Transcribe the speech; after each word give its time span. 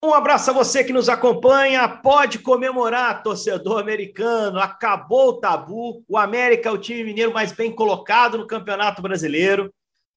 Um 0.00 0.14
abraço 0.14 0.50
a 0.50 0.54
você 0.54 0.84
que 0.84 0.92
nos 0.92 1.08
acompanha. 1.08 1.88
Pode 1.88 2.38
comemorar, 2.38 3.20
torcedor 3.20 3.80
americano. 3.80 4.60
Acabou 4.60 5.30
o 5.30 5.40
tabu. 5.40 6.04
O 6.08 6.16
América 6.16 6.68
é 6.68 6.72
o 6.72 6.78
time 6.78 7.02
mineiro 7.02 7.34
mais 7.34 7.50
bem 7.50 7.74
colocado 7.74 8.38
no 8.38 8.46
Campeonato 8.46 9.02
Brasileiro. 9.02 9.74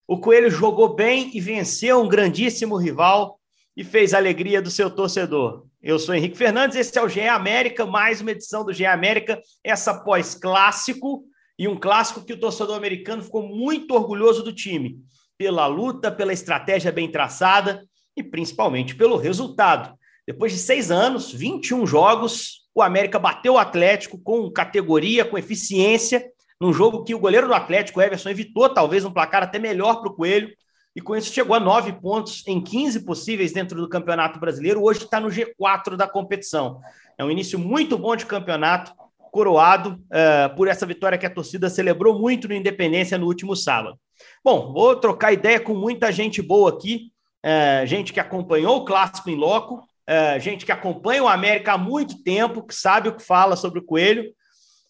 O 0.07 0.20
Coelho 0.20 0.52
jogou 0.52 0.94
bem 0.94 1.31
e 1.33 1.41
venceu 1.41 1.99
um 1.99 2.07
grandíssimo 2.07 2.78
rival 2.78 3.39
e 3.75 3.83
fez 3.83 4.13
a 4.13 4.17
alegria 4.17 4.62
do 4.62 4.70
seu 4.70 4.88
torcedor. 4.91 5.65
Eu 5.82 5.98
sou 5.98 6.13
Henrique 6.13 6.38
Fernandes, 6.38 6.78
esse 6.78 6.96
é 6.96 7.02
o 7.02 7.10
GE 7.10 7.22
América, 7.22 7.84
mais 7.84 8.22
uma 8.22 8.32
edição 8.32 8.63
do 8.63 8.72
GE 8.72 8.86
América, 8.86 9.42
essa 9.63 10.04
pós-clássico 10.04 11.24
e 11.58 11.68
um 11.68 11.76
clássico 11.76 12.24
que 12.24 12.34
o 12.34 12.40
torcedor 12.40 12.76
americano 12.78 13.24
ficou 13.24 13.48
muito 13.48 13.96
orgulhoso 13.96 14.44
do 14.44 14.54
time, 14.54 15.00
pela 15.40 15.66
luta, 15.66 16.12
pela 16.12 16.34
estratégia 16.34 16.91
bem 16.91 17.09
traçada 17.09 17.84
e 18.16 18.23
principalmente 18.23 18.95
pelo 18.95 19.17
resultado. 19.17 19.98
Depois 20.27 20.52
de 20.52 20.59
seis 20.59 20.91
anos, 20.91 21.31
21 21.31 21.85
jogos, 21.85 22.61
o 22.73 22.81
América 22.81 23.19
bateu 23.19 23.53
o 23.53 23.57
Atlético 23.57 24.17
com 24.19 24.49
categoria, 24.52 25.25
com 25.25 25.38
eficiência, 25.38 26.25
num 26.59 26.71
jogo 26.71 27.03
que 27.03 27.16
o 27.16 27.19
goleiro 27.19 27.47
do 27.47 27.53
Atlético, 27.53 28.02
Everson, 28.02 28.29
evitou 28.29 28.69
talvez 28.69 29.03
um 29.03 29.11
placar 29.11 29.43
até 29.43 29.57
melhor 29.57 29.95
para 29.99 30.09
o 30.09 30.13
Coelho, 30.13 30.49
e 30.95 31.02
com 31.02 31.16
isso 31.16 31.33
chegou 31.33 31.55
a 31.55 31.59
nove 31.59 31.93
pontos 31.93 32.45
em 32.47 32.61
15 32.61 33.05
possíveis 33.05 33.53
dentro 33.53 33.79
do 33.79 33.89
Campeonato 33.89 34.39
Brasileiro. 34.39 34.83
Hoje 34.83 35.03
está 35.03 35.19
no 35.19 35.30
G4 35.30 35.95
da 35.95 36.07
competição. 36.07 36.81
É 37.17 37.23
um 37.23 37.31
início 37.31 37.57
muito 37.57 37.97
bom 37.97 38.16
de 38.16 38.25
campeonato, 38.25 38.93
coroado 39.31 39.91
uh, 39.91 40.55
por 40.55 40.67
essa 40.67 40.85
vitória 40.85 41.17
que 41.17 41.25
a 41.25 41.33
torcida 41.33 41.69
celebrou 41.69 42.19
muito 42.19 42.47
no 42.47 42.53
Independência 42.53 43.17
no 43.17 43.25
último 43.25 43.55
sábado. 43.55 43.97
Bom, 44.43 44.73
vou 44.73 44.95
trocar 44.97 45.31
ideia 45.31 45.59
com 45.59 45.73
muita 45.73 46.11
gente 46.11 46.41
boa 46.41 46.69
aqui 46.69 47.10
é, 47.44 47.84
gente 47.86 48.13
que 48.13 48.20
acompanhou 48.20 48.77
o 48.77 48.86
clássico 48.86 49.30
em 49.30 49.36
loco, 49.36 49.84
é, 50.05 50.40
gente 50.40 50.66
que 50.66 50.72
acompanha 50.72 51.23
o 51.23 51.27
América 51.27 51.73
há 51.73 51.77
muito 51.77 52.22
tempo, 52.23 52.64
que 52.64 52.76
sabe 52.76 53.09
o 53.09 53.16
que 53.16 53.23
fala 53.23 53.55
sobre 53.55 53.80
o 53.80 53.86
Coelho 53.86 54.31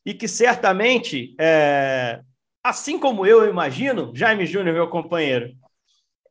e 0.06 0.14
que 0.14 0.28
certamente, 0.28 1.36
é, 1.40 2.22
assim 2.64 2.98
como 3.00 3.26
eu, 3.26 3.48
imagino, 3.48 4.12
Jaime 4.16 4.46
Júnior, 4.46 4.74
meu 4.74 4.88
companheiro, 4.88 5.54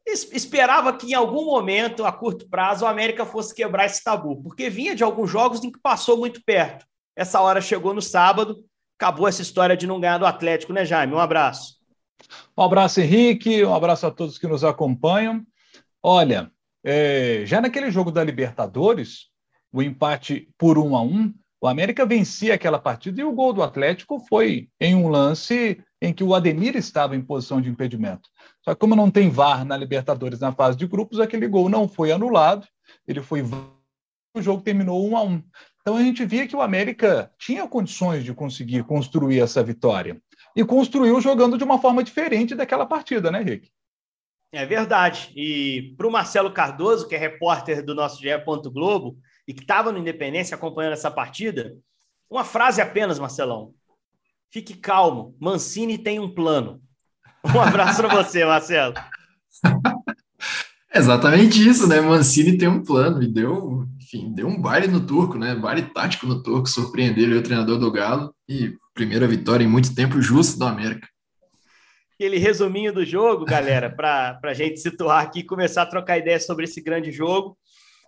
esperava 0.06 0.92
que 0.92 1.12
em 1.12 1.14
algum 1.14 1.44
momento, 1.44 2.04
a 2.04 2.12
curto 2.12 2.48
prazo, 2.48 2.84
o 2.84 2.88
América 2.88 3.24
fosse 3.24 3.54
quebrar 3.54 3.86
esse 3.86 4.02
tabu, 4.02 4.42
porque 4.42 4.68
vinha 4.68 4.94
de 4.94 5.04
alguns 5.04 5.30
jogos 5.30 5.62
em 5.62 5.70
que 5.70 5.78
passou 5.80 6.16
muito 6.16 6.42
perto. 6.44 6.84
Essa 7.14 7.40
hora 7.40 7.60
chegou 7.60 7.94
no 7.94 8.02
sábado, 8.02 8.64
acabou 8.98 9.28
essa 9.28 9.42
história 9.42 9.76
de 9.76 9.86
não 9.86 10.00
ganhar 10.00 10.18
do 10.18 10.26
Atlético, 10.26 10.72
né, 10.72 10.84
Jaime? 10.84 11.14
Um 11.14 11.18
abraço. 11.18 11.78
Um 12.56 12.62
abraço, 12.62 13.00
Henrique, 13.00 13.64
um 13.64 13.74
abraço 13.74 14.06
a 14.06 14.10
todos 14.10 14.38
que 14.38 14.46
nos 14.46 14.64
acompanham. 14.64 15.44
Olha, 16.02 16.50
é, 16.84 17.44
já 17.44 17.60
naquele 17.60 17.90
jogo 17.90 18.10
da 18.10 18.24
Libertadores, 18.24 19.26
o 19.72 19.82
empate 19.82 20.48
por 20.56 20.78
um 20.78 20.96
a 20.96 21.02
um, 21.02 21.32
o 21.62 21.68
América 21.68 22.06
vencia 22.06 22.54
aquela 22.54 22.78
partida 22.78 23.20
e 23.20 23.24
o 23.24 23.32
gol 23.32 23.52
do 23.52 23.62
Atlético 23.62 24.18
foi 24.28 24.70
em 24.80 24.94
um 24.94 25.08
lance 25.08 25.78
em 26.00 26.12
que 26.12 26.24
o 26.24 26.34
Ademir 26.34 26.74
estava 26.74 27.14
em 27.14 27.20
posição 27.20 27.60
de 27.60 27.68
impedimento. 27.68 28.30
Só 28.64 28.72
que 28.72 28.80
como 28.80 28.96
não 28.96 29.10
tem 29.10 29.28
VAR 29.28 29.64
na 29.64 29.76
Libertadores 29.76 30.40
na 30.40 30.52
fase 30.52 30.78
de 30.78 30.86
grupos, 30.86 31.20
aquele 31.20 31.46
gol 31.46 31.68
não 31.68 31.86
foi 31.86 32.12
anulado, 32.12 32.66
ele 33.06 33.20
foi 33.20 33.42
o 34.34 34.40
jogo 34.40 34.62
terminou 34.62 35.06
um 35.06 35.16
a 35.16 35.22
um. 35.22 35.42
Então 35.82 35.96
a 35.96 36.02
gente 36.02 36.24
via 36.24 36.46
que 36.46 36.56
o 36.56 36.62
América 36.62 37.30
tinha 37.38 37.68
condições 37.68 38.24
de 38.24 38.32
conseguir 38.32 38.84
construir 38.84 39.40
essa 39.40 39.62
vitória 39.62 40.20
e 40.56 40.64
construiu 40.64 41.20
jogando 41.20 41.58
de 41.58 41.64
uma 41.64 41.78
forma 41.78 42.02
diferente 42.02 42.54
daquela 42.54 42.86
partida, 42.86 43.30
né, 43.30 43.42
Rick? 43.42 43.70
É 44.52 44.66
verdade. 44.66 45.32
E 45.36 45.94
para 45.96 46.08
o 46.08 46.10
Marcelo 46.10 46.52
Cardoso, 46.52 47.06
que 47.06 47.14
é 47.14 47.18
repórter 47.18 47.84
do 47.84 47.94
nosso 47.94 48.20
GE. 48.20 48.30
Globo 48.72 49.16
e 49.46 49.54
que 49.54 49.62
estava 49.62 49.92
no 49.92 49.98
Independência 49.98 50.56
acompanhando 50.56 50.94
essa 50.94 51.10
partida, 51.10 51.76
uma 52.28 52.44
frase 52.44 52.80
apenas, 52.80 53.18
Marcelão. 53.18 53.72
Fique 54.50 54.74
calmo, 54.74 55.36
Mancini 55.40 55.96
tem 55.96 56.18
um 56.18 56.32
plano. 56.34 56.82
Um 57.44 57.60
abraço 57.60 58.02
para 58.02 58.22
você, 58.22 58.44
Marcelo. 58.46 58.94
Exatamente 60.92 61.66
isso, 61.66 61.86
né? 61.86 62.00
Mancini 62.00 62.58
tem 62.58 62.68
um 62.68 62.82
plano 62.82 63.22
e 63.22 63.28
deu, 63.28 63.86
enfim, 64.00 64.32
deu 64.32 64.48
um 64.48 64.60
baile 64.60 64.88
no 64.88 65.06
turco, 65.06 65.38
né? 65.38 65.54
Baile 65.54 65.82
tático 65.82 66.26
no 66.26 66.42
turco, 66.42 66.68
surpreendeu 66.68 67.38
o 67.38 67.42
treinador 67.42 67.78
do 67.78 67.92
Galo 67.92 68.34
e 68.48 68.76
primeira 68.92 69.28
vitória 69.28 69.64
em 69.64 69.68
muito 69.68 69.94
tempo 69.94 70.20
justo 70.20 70.58
do 70.58 70.64
América 70.64 71.06
aquele 72.20 72.36
resuminho 72.36 72.92
do 72.92 73.02
jogo, 73.02 73.46
galera, 73.46 73.88
para 73.88 74.38
a 74.42 74.52
gente 74.52 74.78
situar 74.78 75.22
aqui 75.22 75.38
e 75.38 75.42
começar 75.42 75.80
a 75.80 75.86
trocar 75.86 76.18
ideias 76.18 76.44
sobre 76.44 76.66
esse 76.66 76.78
grande 76.78 77.10
jogo. 77.10 77.56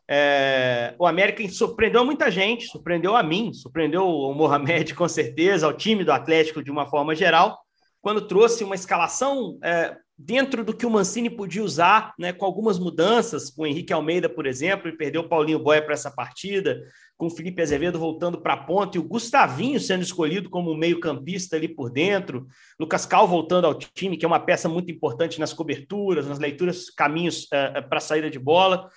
É, 0.07 0.95
o 0.99 1.07
América 1.07 1.43
surpreendeu 1.49 2.05
muita 2.05 2.31
gente, 2.31 2.67
surpreendeu 2.67 3.17
a 3.17 3.23
mim, 3.23 3.55
surpreendeu 3.55 4.07
o 4.07 4.35
Mohamed 4.35 4.93
com 4.95 5.09
certeza, 5.09 5.65
ao 5.65 5.73
time 5.73 6.05
do 6.05 6.13
Atlético 6.13 6.63
de 6.63 6.71
uma 6.71 6.85
forma 6.85 7.15
geral, 7.15 7.59
quando 8.03 8.29
trouxe 8.29 8.63
uma 8.63 8.75
escalação 8.75 9.59
é, 9.65 9.97
dentro 10.19 10.65
do 10.65 10.75
que 10.75 10.87
o 10.87 10.91
Mancini 10.91 11.31
podia 11.31 11.63
usar, 11.63 12.15
né, 12.19 12.33
com 12.33 12.45
algumas 12.45 12.79
mudanças, 12.79 13.51
com 13.51 13.63
o 13.63 13.67
Henrique 13.67 13.93
Almeida, 13.93 14.29
por 14.29 14.47
exemplo, 14.47 14.89
e 14.89 14.97
perdeu 14.97 15.23
o 15.23 15.29
Paulinho 15.29 15.59
Boia 15.59 15.83
para 15.83 15.95
essa 15.95 16.11
partida, 16.11 16.83
com 17.17 17.27
o 17.27 17.31
Felipe 17.31 17.63
Azevedo 17.63 17.99
voltando 17.99 18.41
para 18.41 18.55
a 18.55 18.65
ponta 18.65 18.97
e 18.97 19.01
o 19.01 19.05
Gustavinho 19.05 19.81
sendo 19.81 20.03
escolhido 20.03 20.51
como 20.51 20.75
meio-campista 20.77 21.57
ali 21.57 21.69
por 21.69 21.91
dentro, 21.91 22.47
Lucas 22.79 23.07
Cal 23.07 23.27
voltando 23.27 23.67
ao 23.67 23.75
time, 23.75 24.17
que 24.17 24.25
é 24.25 24.29
uma 24.29 24.41
peça 24.41 24.69
muito 24.69 24.91
importante 24.91 25.41
nas 25.41 25.53
coberturas, 25.53 26.27
nas 26.27 26.39
leituras, 26.39 26.91
caminhos 26.91 27.45
uh, 27.45 27.89
para 27.89 27.99
a 27.99 28.01
saída 28.01 28.31
de 28.31 28.39
bola. 28.39 28.89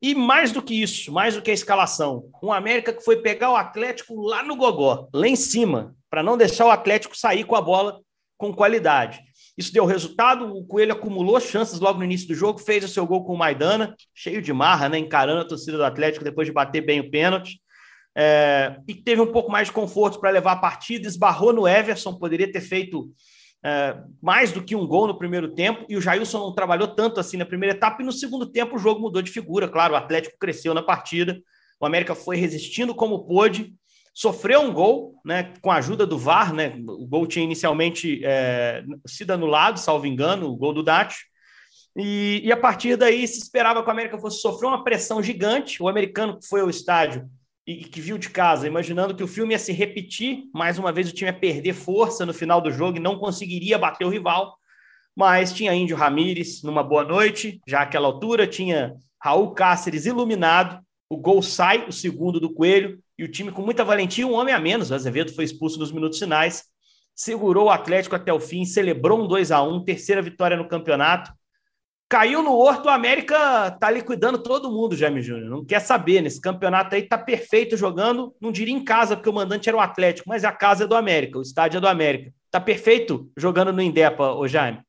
E 0.00 0.14
mais 0.14 0.52
do 0.52 0.62
que 0.62 0.80
isso, 0.80 1.12
mais 1.12 1.34
do 1.34 1.42
que 1.42 1.50
a 1.50 1.54
escalação, 1.54 2.30
um 2.42 2.52
América 2.52 2.92
que 2.92 3.04
foi 3.04 3.16
pegar 3.16 3.50
o 3.50 3.56
Atlético 3.56 4.14
lá 4.20 4.44
no 4.44 4.56
Gogó, 4.56 5.08
lá 5.12 5.26
em 5.26 5.34
cima, 5.34 5.94
para 6.08 6.22
não 6.22 6.36
deixar 6.36 6.66
o 6.66 6.70
Atlético 6.70 7.18
sair 7.18 7.44
com 7.44 7.56
a 7.56 7.60
bola 7.60 8.00
com 8.36 8.54
qualidade. 8.54 9.20
Isso 9.58 9.72
deu 9.72 9.84
resultado, 9.84 10.56
o 10.56 10.64
Coelho 10.64 10.92
acumulou 10.92 11.40
chances 11.40 11.80
logo 11.80 11.98
no 11.98 12.04
início 12.04 12.28
do 12.28 12.34
jogo, 12.34 12.60
fez 12.60 12.84
o 12.84 12.88
seu 12.88 13.04
gol 13.04 13.24
com 13.24 13.34
o 13.34 13.36
Maidana, 13.36 13.92
cheio 14.14 14.40
de 14.40 14.52
marra, 14.52 14.88
né, 14.88 14.98
encarando 14.98 15.40
a 15.40 15.44
torcida 15.44 15.76
do 15.76 15.84
Atlético 15.84 16.24
depois 16.24 16.46
de 16.46 16.52
bater 16.52 16.80
bem 16.80 17.00
o 17.00 17.10
pênalti. 17.10 17.60
É, 18.16 18.76
e 18.86 18.94
teve 18.94 19.20
um 19.20 19.32
pouco 19.32 19.50
mais 19.50 19.66
de 19.66 19.72
conforto 19.72 20.20
para 20.20 20.30
levar 20.30 20.52
a 20.52 20.56
partida, 20.56 21.08
esbarrou 21.08 21.52
no 21.52 21.66
Everson, 21.66 22.14
poderia 22.14 22.50
ter 22.50 22.60
feito 22.60 23.10
é, 23.64 23.96
mais 24.22 24.52
do 24.52 24.62
que 24.62 24.76
um 24.76 24.86
gol 24.86 25.08
no 25.08 25.18
primeiro 25.18 25.52
tempo, 25.52 25.84
e 25.88 25.96
o 25.96 26.00
Jailson 26.00 26.38
não 26.38 26.54
trabalhou 26.54 26.86
tanto 26.86 27.18
assim 27.18 27.36
na 27.36 27.44
primeira 27.44 27.74
etapa, 27.74 28.00
e 28.00 28.06
no 28.06 28.12
segundo 28.12 28.46
tempo 28.46 28.76
o 28.76 28.78
jogo 28.78 29.00
mudou 29.00 29.20
de 29.20 29.32
figura, 29.32 29.66
claro, 29.66 29.94
o 29.94 29.96
Atlético 29.96 30.38
cresceu 30.38 30.72
na 30.72 30.84
partida, 30.84 31.36
o 31.80 31.86
América 31.86 32.14
foi 32.14 32.36
resistindo 32.36 32.94
como 32.94 33.26
pôde, 33.26 33.74
sofreu 34.14 34.62
um 34.62 34.72
gol, 34.72 35.14
né, 35.24 35.52
com 35.60 35.70
a 35.70 35.76
ajuda 35.76 36.06
do 36.06 36.18
VAR, 36.18 36.52
né, 36.52 36.74
o 36.86 37.06
gol 37.06 37.26
tinha 37.26 37.44
inicialmente 37.44 38.20
é, 38.24 38.84
sido 39.06 39.32
anulado, 39.32 39.78
salvo 39.78 40.06
engano, 40.06 40.48
o 40.48 40.56
gol 40.56 40.72
do 40.72 40.82
Dátio, 40.82 41.18
e, 41.96 42.42
e, 42.44 42.52
a 42.52 42.56
partir 42.56 42.96
daí 42.96 43.26
se 43.26 43.38
esperava 43.38 43.82
que 43.82 43.88
o 43.88 43.90
América 43.90 44.18
fosse 44.18 44.40
sofrer 44.40 44.68
uma 44.68 44.84
pressão 44.84 45.20
gigante, 45.20 45.82
o 45.82 45.88
americano 45.88 46.38
que 46.38 46.46
foi 46.46 46.60
ao 46.60 46.70
estádio 46.70 47.28
e 47.66 47.84
que 47.84 48.00
viu 48.00 48.16
de 48.16 48.30
casa, 48.30 48.66
imaginando 48.66 49.14
que 49.14 49.22
o 49.22 49.28
filme 49.28 49.52
ia 49.52 49.58
se 49.58 49.72
repetir, 49.72 50.44
mais 50.54 50.78
uma 50.78 50.92
vez 50.92 51.10
o 51.10 51.12
time 51.12 51.30
ia 51.30 51.36
perder 51.36 51.74
força 51.74 52.24
no 52.24 52.32
final 52.32 52.60
do 52.60 52.70
jogo 52.70 52.96
e 52.96 53.00
não 53.00 53.18
conseguiria 53.18 53.76
bater 53.76 54.04
o 54.04 54.10
rival, 54.10 54.56
mas 55.14 55.52
tinha 55.52 55.74
Índio 55.74 55.96
Ramírez 55.96 56.62
numa 56.62 56.82
boa 56.82 57.04
noite, 57.04 57.60
já 57.66 57.82
àquela 57.82 58.06
altura, 58.06 58.46
tinha 58.46 58.94
Raul 59.20 59.50
Cáceres 59.50 60.06
iluminado, 60.06 60.80
o 61.08 61.16
gol 61.16 61.42
sai, 61.42 61.86
o 61.88 61.92
segundo 61.92 62.38
do 62.38 62.52
Coelho, 62.52 62.98
e 63.18 63.24
o 63.24 63.28
time 63.28 63.50
com 63.50 63.62
muita 63.62 63.84
valentia, 63.84 64.26
um 64.26 64.34
homem 64.34 64.54
a 64.54 64.60
menos. 64.60 64.90
O 64.90 64.94
Azevedo 64.94 65.34
foi 65.34 65.44
expulso 65.44 65.78
nos 65.78 65.90
minutos 65.90 66.18
finais, 66.18 66.64
segurou 67.14 67.66
o 67.66 67.70
Atlético 67.70 68.14
até 68.14 68.32
o 68.32 68.38
fim, 68.38 68.64
celebrou 68.64 69.20
um 69.20 69.26
2 69.26 69.50
a 69.50 69.62
1 69.62 69.84
terceira 69.84 70.22
vitória 70.22 70.56
no 70.56 70.68
campeonato. 70.68 71.32
Caiu 72.08 72.42
no 72.42 72.56
Horto, 72.56 72.88
o 72.88 72.90
América 72.90 73.70
tá 73.72 73.90
liquidando 73.90 74.38
todo 74.38 74.70
mundo, 74.70 74.96
Jaime 74.96 75.20
Júnior. 75.20 75.50
Não 75.50 75.64
quer 75.64 75.80
saber, 75.80 76.22
nesse 76.22 76.40
campeonato 76.40 76.94
aí 76.94 77.02
tá 77.02 77.18
perfeito 77.18 77.76
jogando, 77.76 78.34
não 78.40 78.50
diria 78.50 78.74
em 78.74 78.82
casa, 78.82 79.14
porque 79.14 79.28
o 79.28 79.32
mandante 79.32 79.68
era 79.68 79.76
o 79.76 79.80
Atlético, 79.80 80.28
mas 80.28 80.44
a 80.44 80.52
casa 80.52 80.84
é 80.84 80.86
do 80.86 80.94
América, 80.94 81.38
o 81.38 81.42
estádio 81.42 81.78
é 81.78 81.80
do 81.80 81.88
América. 81.88 82.32
Tá 82.50 82.60
perfeito 82.60 83.30
jogando 83.36 83.72
no 83.72 83.82
Indepa, 83.82 84.32
ô 84.32 84.48
Jaime. 84.48 84.80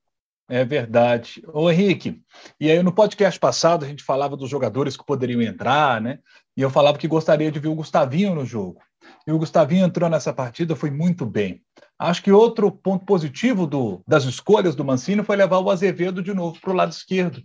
É 0.50 0.66
verdade. 0.66 1.44
Ô 1.54 1.70
Henrique, 1.70 2.22
e 2.60 2.72
aí 2.72 2.82
no 2.82 2.92
podcast 2.92 3.40
passado 3.40 3.86
a 3.86 3.88
gente 3.88 4.04
falava 4.04 4.36
dos 4.36 4.50
jogadores 4.50 4.98
que 4.98 5.06
poderiam 5.06 5.44
entrar, 5.44 6.02
né? 6.02 6.18
E 6.58 6.62
eu 6.62 6.72
falava 6.72 6.98
que 6.98 7.08
gostaria 7.08 7.52
de 7.52 7.60
ver 7.60 7.68
o 7.68 7.76
Gustavinho 7.76 8.34
no 8.34 8.44
jogo. 8.44 8.82
E 9.28 9.32
o 9.32 9.38
Gustavinho 9.38 9.86
entrou 9.86 10.10
nessa 10.10 10.34
partida, 10.34 10.76
foi 10.76 10.90
muito 10.90 11.24
bem. 11.24 11.62
Acho 12.00 12.24
que 12.24 12.32
outro 12.32 12.72
ponto 12.72 13.06
positivo 13.06 13.68
do, 13.68 14.02
das 14.08 14.24
escolhas 14.24 14.76
do 14.76 14.84
Mancini 14.84 15.24
foi 15.24 15.36
levar 15.36 15.60
o 15.60 15.70
Azevedo 15.70 16.24
de 16.24 16.34
novo 16.34 16.60
para 16.60 16.72
o 16.72 16.76
lado 16.76 16.92
esquerdo. 16.92 17.44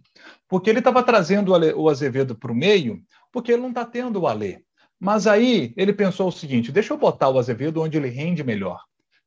Porque 0.48 0.70
ele 0.70 0.78
estava 0.78 1.02
trazendo 1.02 1.52
o 1.52 1.88
Azevedo 1.90 2.34
para 2.34 2.52
o 2.52 2.54
meio, 2.54 3.02
porque 3.30 3.52
ele 3.52 3.62
não 3.62 3.68
está 3.68 3.84
tendo 3.84 4.20
o 4.20 4.26
Alê. 4.26 4.62
Mas 4.98 5.26
aí 5.26 5.74
ele 5.76 5.92
pensou 5.92 6.28
o 6.28 6.32
seguinte: 6.32 6.72
deixa 6.72 6.94
eu 6.94 6.98
botar 6.98 7.28
o 7.28 7.38
Azevedo 7.38 7.82
onde 7.82 7.98
ele 7.98 8.08
rende 8.08 8.42
melhor. 8.42 8.80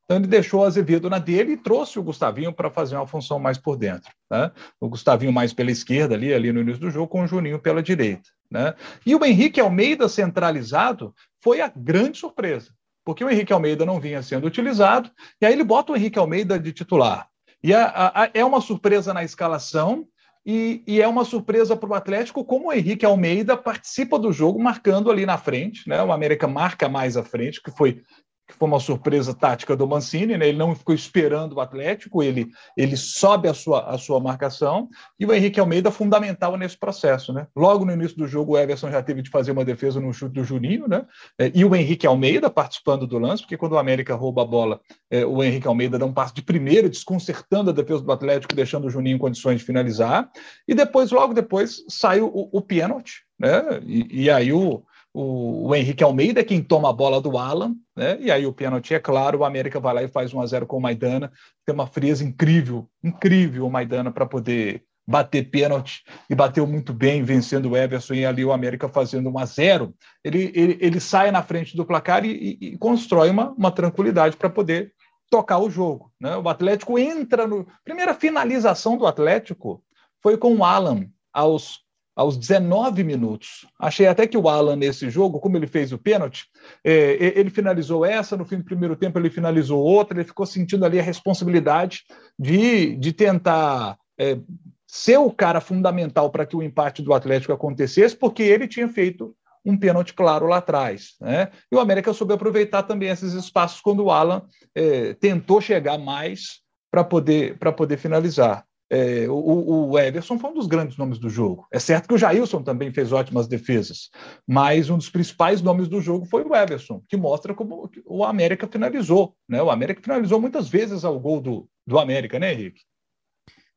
Então 0.07 0.17
ele 0.17 0.27
deixou 0.27 0.61
o 0.61 0.63
Azevedo 0.63 1.09
na 1.09 1.19
dele 1.19 1.51
e 1.51 1.57
trouxe 1.57 1.99
o 1.99 2.03
Gustavinho 2.03 2.53
para 2.53 2.71
fazer 2.71 2.95
uma 2.95 3.05
função 3.05 3.37
mais 3.39 3.57
por 3.57 3.75
dentro. 3.75 4.09
Né? 4.31 4.49
O 4.79 4.87
Gustavinho 4.87 5.33
mais 5.33 5.51
pela 5.51 5.69
esquerda 5.69 6.15
ali, 6.15 6.33
ali 6.33 6.49
no 6.53 6.61
início 6.61 6.79
do 6.79 6.89
jogo, 6.89 7.09
com 7.09 7.23
o 7.23 7.27
Juninho 7.27 7.59
pela 7.59 7.83
direita. 7.83 8.29
Né? 8.49 8.73
E 9.05 9.13
o 9.13 9.25
Henrique 9.25 9.59
Almeida 9.59 10.07
centralizado 10.07 11.13
foi 11.43 11.59
a 11.59 11.67
grande 11.67 12.17
surpresa, 12.17 12.71
porque 13.03 13.21
o 13.21 13.29
Henrique 13.29 13.51
Almeida 13.51 13.85
não 13.85 13.99
vinha 13.99 14.23
sendo 14.23 14.47
utilizado, 14.47 15.11
e 15.41 15.45
aí 15.45 15.51
ele 15.51 15.65
bota 15.65 15.91
o 15.91 15.95
Henrique 15.97 16.17
Almeida 16.17 16.57
de 16.57 16.71
titular. 16.71 17.27
E 17.61 17.73
a, 17.73 17.87
a, 18.15 18.29
é 18.33 18.45
uma 18.45 18.61
surpresa 18.61 19.13
na 19.13 19.25
escalação, 19.25 20.07
e, 20.45 20.81
e, 20.87 21.01
é 21.01 21.07
uma 21.09 21.25
surpresa 21.25 21.75
para 21.75 21.89
o 21.89 21.93
Atlético 21.93 22.45
como 22.45 22.69
o 22.69 22.73
Henrique 22.73 23.05
Almeida 23.05 23.57
participa 23.57 24.17
do 24.17 24.31
jogo 24.31 24.57
marcando 24.63 25.11
ali 25.11 25.25
na 25.25 25.37
frente, 25.37 25.89
né? 25.89 26.01
O 26.01 26.13
América 26.13 26.47
marca 26.47 26.87
mais 26.87 27.17
à 27.17 27.23
frente, 27.23 27.61
que 27.61 27.69
foi 27.69 28.01
que 28.47 28.55
foi 28.55 28.67
uma 28.67 28.79
surpresa 28.79 29.33
tática 29.33 29.75
do 29.75 29.85
Mancini, 29.85 30.37
né? 30.37 30.47
ele 30.47 30.57
não 30.57 30.73
ficou 30.73 30.95
esperando 30.95 31.53
o 31.53 31.59
Atlético, 31.59 32.23
ele, 32.23 32.47
ele 32.77 32.95
sobe 32.95 33.49
a 33.49 33.53
sua, 33.53 33.89
a 33.89 33.97
sua 33.97 34.21
marcação, 34.21 34.87
e 35.19 35.25
o 35.25 35.33
Henrique 35.33 35.59
Almeida 35.59 35.91
fundamental 35.91 36.55
nesse 36.55 36.77
processo. 36.77 37.33
Né? 37.33 37.45
Logo 37.53 37.83
no 37.83 37.91
início 37.91 38.17
do 38.17 38.25
jogo, 38.25 38.53
o 38.53 38.57
Everson 38.57 38.89
já 38.89 39.03
teve 39.03 39.21
de 39.21 39.29
fazer 39.29 39.51
uma 39.51 39.65
defesa 39.65 39.99
no 39.99 40.13
chute 40.13 40.33
do 40.33 40.45
Juninho, 40.45 40.87
né? 40.87 41.05
É, 41.37 41.51
e 41.53 41.65
o 41.65 41.75
Henrique 41.75 42.07
Almeida 42.07 42.49
participando 42.49 43.05
do 43.05 43.19
lance, 43.19 43.43
porque 43.43 43.57
quando 43.57 43.73
o 43.73 43.77
América 43.77 44.15
rouba 44.15 44.43
a 44.43 44.45
bola, 44.45 44.79
é, 45.11 45.25
o 45.25 45.43
Henrique 45.43 45.67
Almeida 45.67 45.99
dá 45.99 46.05
um 46.05 46.13
passo 46.13 46.33
de 46.33 46.41
primeiro, 46.41 46.89
desconcertando 46.89 47.71
a 47.71 47.73
defesa 47.73 48.01
do 48.01 48.11
Atlético, 48.11 48.55
deixando 48.55 48.85
o 48.85 48.89
Juninho 48.89 49.15
em 49.15 49.19
condições 49.19 49.59
de 49.59 49.65
finalizar, 49.65 50.29
e 50.65 50.73
depois, 50.73 51.11
logo 51.11 51.33
depois, 51.33 51.83
sai 51.89 52.21
o, 52.21 52.49
o 52.51 52.61
pênalti, 52.61 53.23
né? 53.37 53.81
e, 53.85 54.23
e 54.23 54.29
aí 54.29 54.53
o 54.53 54.83
o, 55.19 55.69
o, 55.69 55.75
Henrique 55.75 56.03
Almeida 56.03 56.41
é 56.41 56.43
quem 56.43 56.61
toma 56.61 56.91
a 56.91 56.93
bola 56.93 57.19
do 57.19 57.39
Alan, 57.39 57.75
né? 57.95 58.19
E 58.21 58.29
aí 58.29 58.45
o 58.45 58.53
pênalti 58.53 58.93
é 58.93 58.99
claro, 58.99 59.39
o 59.39 59.45
América 59.45 59.79
vai 59.79 59.91
lá 59.95 60.03
e 60.03 60.07
faz 60.07 60.31
1 60.31 60.39
a 60.39 60.45
0 60.45 60.67
com 60.67 60.77
o 60.77 60.81
Maidana. 60.81 61.31
Tem 61.65 61.73
uma 61.73 61.87
frieza 61.87 62.23
incrível, 62.23 62.87
incrível 63.03 63.65
o 63.65 63.71
Maidana 63.71 64.11
para 64.11 64.27
poder 64.27 64.83
bater 65.07 65.49
pênalti 65.49 66.03
e 66.29 66.35
bateu 66.35 66.67
muito 66.67 66.93
bem, 66.93 67.23
vencendo 67.23 67.71
o 67.71 67.77
Everson 67.77 68.13
e 68.13 68.25
ali 68.27 68.45
o 68.45 68.51
América 68.51 68.87
fazendo 68.87 69.29
1 69.29 69.39
a 69.39 69.45
0. 69.45 69.95
Ele, 70.23 70.51
ele, 70.53 70.77
ele 70.79 70.99
sai 70.99 71.31
na 71.31 71.41
frente 71.41 71.75
do 71.75 71.83
placar 71.83 72.23
e, 72.23 72.57
e, 72.61 72.67
e 72.67 72.77
constrói 72.77 73.31
uma, 73.31 73.49
uma 73.53 73.71
tranquilidade 73.71 74.37
para 74.37 74.51
poder 74.51 74.93
tocar 75.31 75.57
o 75.57 75.69
jogo. 75.69 76.11
Né? 76.21 76.37
O 76.37 76.47
Atlético 76.47 76.99
entra 76.99 77.47
no. 77.47 77.65
Primeira 77.83 78.13
finalização 78.13 78.95
do 78.95 79.07
Atlético 79.07 79.83
foi 80.21 80.37
com 80.37 80.57
o 80.57 80.63
Alan 80.63 81.07
aos 81.33 81.86
aos 82.17 82.35
19 82.35 83.03
minutos. 83.03 83.67
Achei 83.79 84.07
até 84.07 84.25
que 84.25 84.35
o 84.35 84.49
Alan, 84.49 84.75
nesse 84.75 85.07
jogo, 85.07 85.39
como 85.39 85.55
ele 85.55 85.67
fez 85.67 85.93
o 85.93 85.99
pênalti, 85.99 86.45
é, 86.83 87.39
ele 87.39 87.51
finalizou 87.51 88.03
essa, 88.03 88.35
no 88.35 88.43
fim 88.43 88.57
do 88.57 88.63
primeiro 88.63 88.95
tempo 88.95 89.19
ele 89.19 89.29
finalizou 89.29 89.79
outra, 89.79 90.17
ele 90.17 90.27
ficou 90.27 90.47
sentindo 90.47 90.83
ali 90.83 90.99
a 90.99 91.03
responsabilidade 91.03 92.05
de, 92.37 92.95
de 92.95 93.13
tentar 93.13 93.99
é, 94.19 94.39
ser 94.87 95.17
o 95.17 95.29
cara 95.29 95.61
fundamental 95.61 96.31
para 96.31 96.43
que 96.43 96.55
o 96.55 96.63
empate 96.63 97.03
do 97.03 97.13
Atlético 97.13 97.53
acontecesse, 97.53 98.15
porque 98.15 98.41
ele 98.41 98.67
tinha 98.67 98.89
feito 98.89 99.35
um 99.63 99.77
pênalti 99.77 100.15
claro 100.15 100.47
lá 100.47 100.57
atrás. 100.57 101.17
Né? 101.21 101.49
E 101.71 101.75
o 101.75 101.79
América 101.79 102.13
soube 102.13 102.33
aproveitar 102.33 102.81
também 102.81 103.09
esses 103.09 103.33
espaços 103.33 103.79
quando 103.79 104.03
o 104.03 104.09
Alan 104.09 104.41
é, 104.73 105.13
tentou 105.13 105.61
chegar 105.61 105.99
mais 105.99 106.61
para 106.89 107.03
poder, 107.03 107.59
poder 107.59 107.97
finalizar. 107.97 108.65
É, 108.89 109.27
o, 109.27 109.89
o, 109.89 109.99
Everson 109.99 110.39
foi 110.39 110.49
um 110.49 110.53
dos 110.53 110.67
grandes 110.67 110.97
nomes 110.97 111.19
do 111.19 111.29
jogo. 111.29 111.67
É 111.71 111.79
certo 111.79 112.07
que 112.07 112.13
o 112.13 112.17
Jailson 112.17 112.63
também 112.63 112.91
fez 112.91 113.11
ótimas 113.11 113.47
defesas, 113.47 114.09
mas 114.47 114.89
um 114.89 114.97
dos 114.97 115.09
principais 115.09 115.61
nomes 115.61 115.89
do 115.89 115.99
jogo 115.99 116.25
foi 116.25 116.43
o 116.43 116.55
Everson, 116.55 117.03
que 117.07 117.17
mostra 117.17 117.53
como 117.53 117.89
o 118.05 118.23
América 118.23 118.67
finalizou. 118.67 119.35
Né? 119.47 119.61
O 119.61 119.69
América 119.69 120.01
finalizou 120.01 120.39
muitas 120.39 120.69
vezes 120.69 121.03
ao 121.03 121.19
gol 121.19 121.41
do, 121.41 121.69
do 121.85 121.99
América, 121.99 122.39
né, 122.39 122.53
Henrique? 122.53 122.81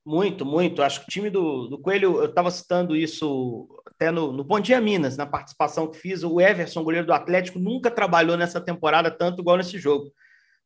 Muito, 0.07 0.47
muito. 0.47 0.83
Acho 0.83 1.01
que 1.01 1.07
o 1.07 1.11
time 1.11 1.29
do, 1.29 1.67
do 1.67 1.79
Coelho, 1.79 2.19
eu 2.19 2.27
estava 2.27 2.51
citando 2.51 2.97
isso 2.97 3.69
até 3.87 4.11
no, 4.11 4.33
no 4.33 4.43
Bom 4.43 4.59
Dia 4.59 4.81
Minas, 4.81 5.17
na 5.17 5.27
participação 5.27 5.87
que 5.89 5.99
fiz. 5.99 6.23
O 6.23 6.41
Everson, 6.41 6.83
goleiro 6.83 7.07
do 7.07 7.13
Atlético, 7.13 7.59
nunca 7.59 7.91
trabalhou 7.91 8.37
nessa 8.37 8.61
temporada 8.61 9.11
tanto 9.11 9.43
igual 9.43 9.57
nesse 9.57 9.79
jogo. 9.79 10.11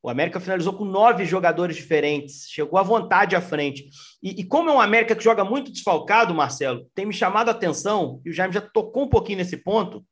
O 0.05 0.11
América 0.11 0.39
finalizou 0.39 0.75
com 0.75 0.85
nove 0.85 1.25
jogadores 1.25 1.77
diferentes, 1.77 2.45
chegou 2.51 2.79
à 2.79 2.83
vontade 2.83 3.35
à 3.35 3.41
frente. 3.41 3.89
E, 4.23 4.43
e, 4.43 4.45
como 4.45 4.69
é 4.69 4.73
um 4.75 4.79
América 4.79 5.17
que 5.17 5.25
joga 5.25 5.43
muito 5.47 5.73
desfalcado, 5.73 6.35
Marcelo, 6.35 6.85
tem 6.95 7.07
me 7.07 7.15
chamado 7.15 7.49
a 7.49 7.53
atenção, 7.53 8.21
e 8.23 8.29
o 8.29 8.33
Jaime 8.35 8.53
já 8.53 8.61
tocou 8.61 9.05
um 9.05 9.09
pouquinho 9.09 9.39
nesse 9.39 9.57
ponto, 9.57 10.05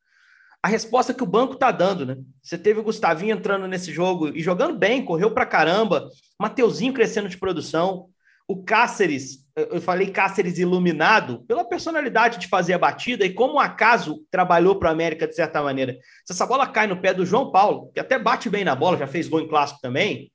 a 0.62 0.68
resposta 0.68 1.12
que 1.12 1.22
o 1.22 1.26
banco 1.26 1.52
está 1.52 1.70
dando, 1.70 2.06
né? 2.06 2.16
Você 2.42 2.56
teve 2.56 2.80
o 2.80 2.82
Gustavinho 2.82 3.36
entrando 3.36 3.68
nesse 3.68 3.92
jogo 3.92 4.28
e 4.28 4.40
jogando 4.40 4.78
bem, 4.78 5.04
correu 5.04 5.30
para 5.30 5.44
caramba, 5.44 6.08
Mateuzinho 6.40 6.94
crescendo 6.94 7.28
de 7.28 7.36
produção, 7.36 8.06
o 8.48 8.64
Cáceres, 8.64 9.41
eu 9.54 9.80
falei 9.80 10.10
Cáceres 10.10 10.58
iluminado, 10.58 11.44
pela 11.46 11.64
personalidade 11.64 12.38
de 12.38 12.48
fazer 12.48 12.72
a 12.72 12.78
batida 12.78 13.24
e 13.24 13.32
como 13.34 13.54
o 13.54 13.60
acaso 13.60 14.24
trabalhou 14.30 14.76
para 14.76 14.88
o 14.88 14.92
América 14.92 15.26
de 15.26 15.34
certa 15.34 15.62
maneira. 15.62 15.98
Se 16.24 16.32
essa 16.32 16.46
bola 16.46 16.66
cai 16.66 16.86
no 16.86 17.00
pé 17.00 17.12
do 17.12 17.26
João 17.26 17.50
Paulo, 17.50 17.90
que 17.92 18.00
até 18.00 18.18
bate 18.18 18.48
bem 18.48 18.64
na 18.64 18.74
bola, 18.74 18.96
já 18.96 19.06
fez 19.06 19.28
gol 19.28 19.40
em 19.40 19.48
clássico 19.48 19.80
também, 19.80 20.32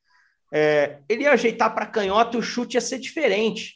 é, 0.54 1.00
ele 1.10 1.24
ia 1.24 1.32
ajeitar 1.32 1.74
para 1.74 1.86
canhota 1.86 2.38
e 2.38 2.40
o 2.40 2.44
chute 2.44 2.78
ia 2.78 2.82
ser 2.82 3.00
diferente. 3.00 3.76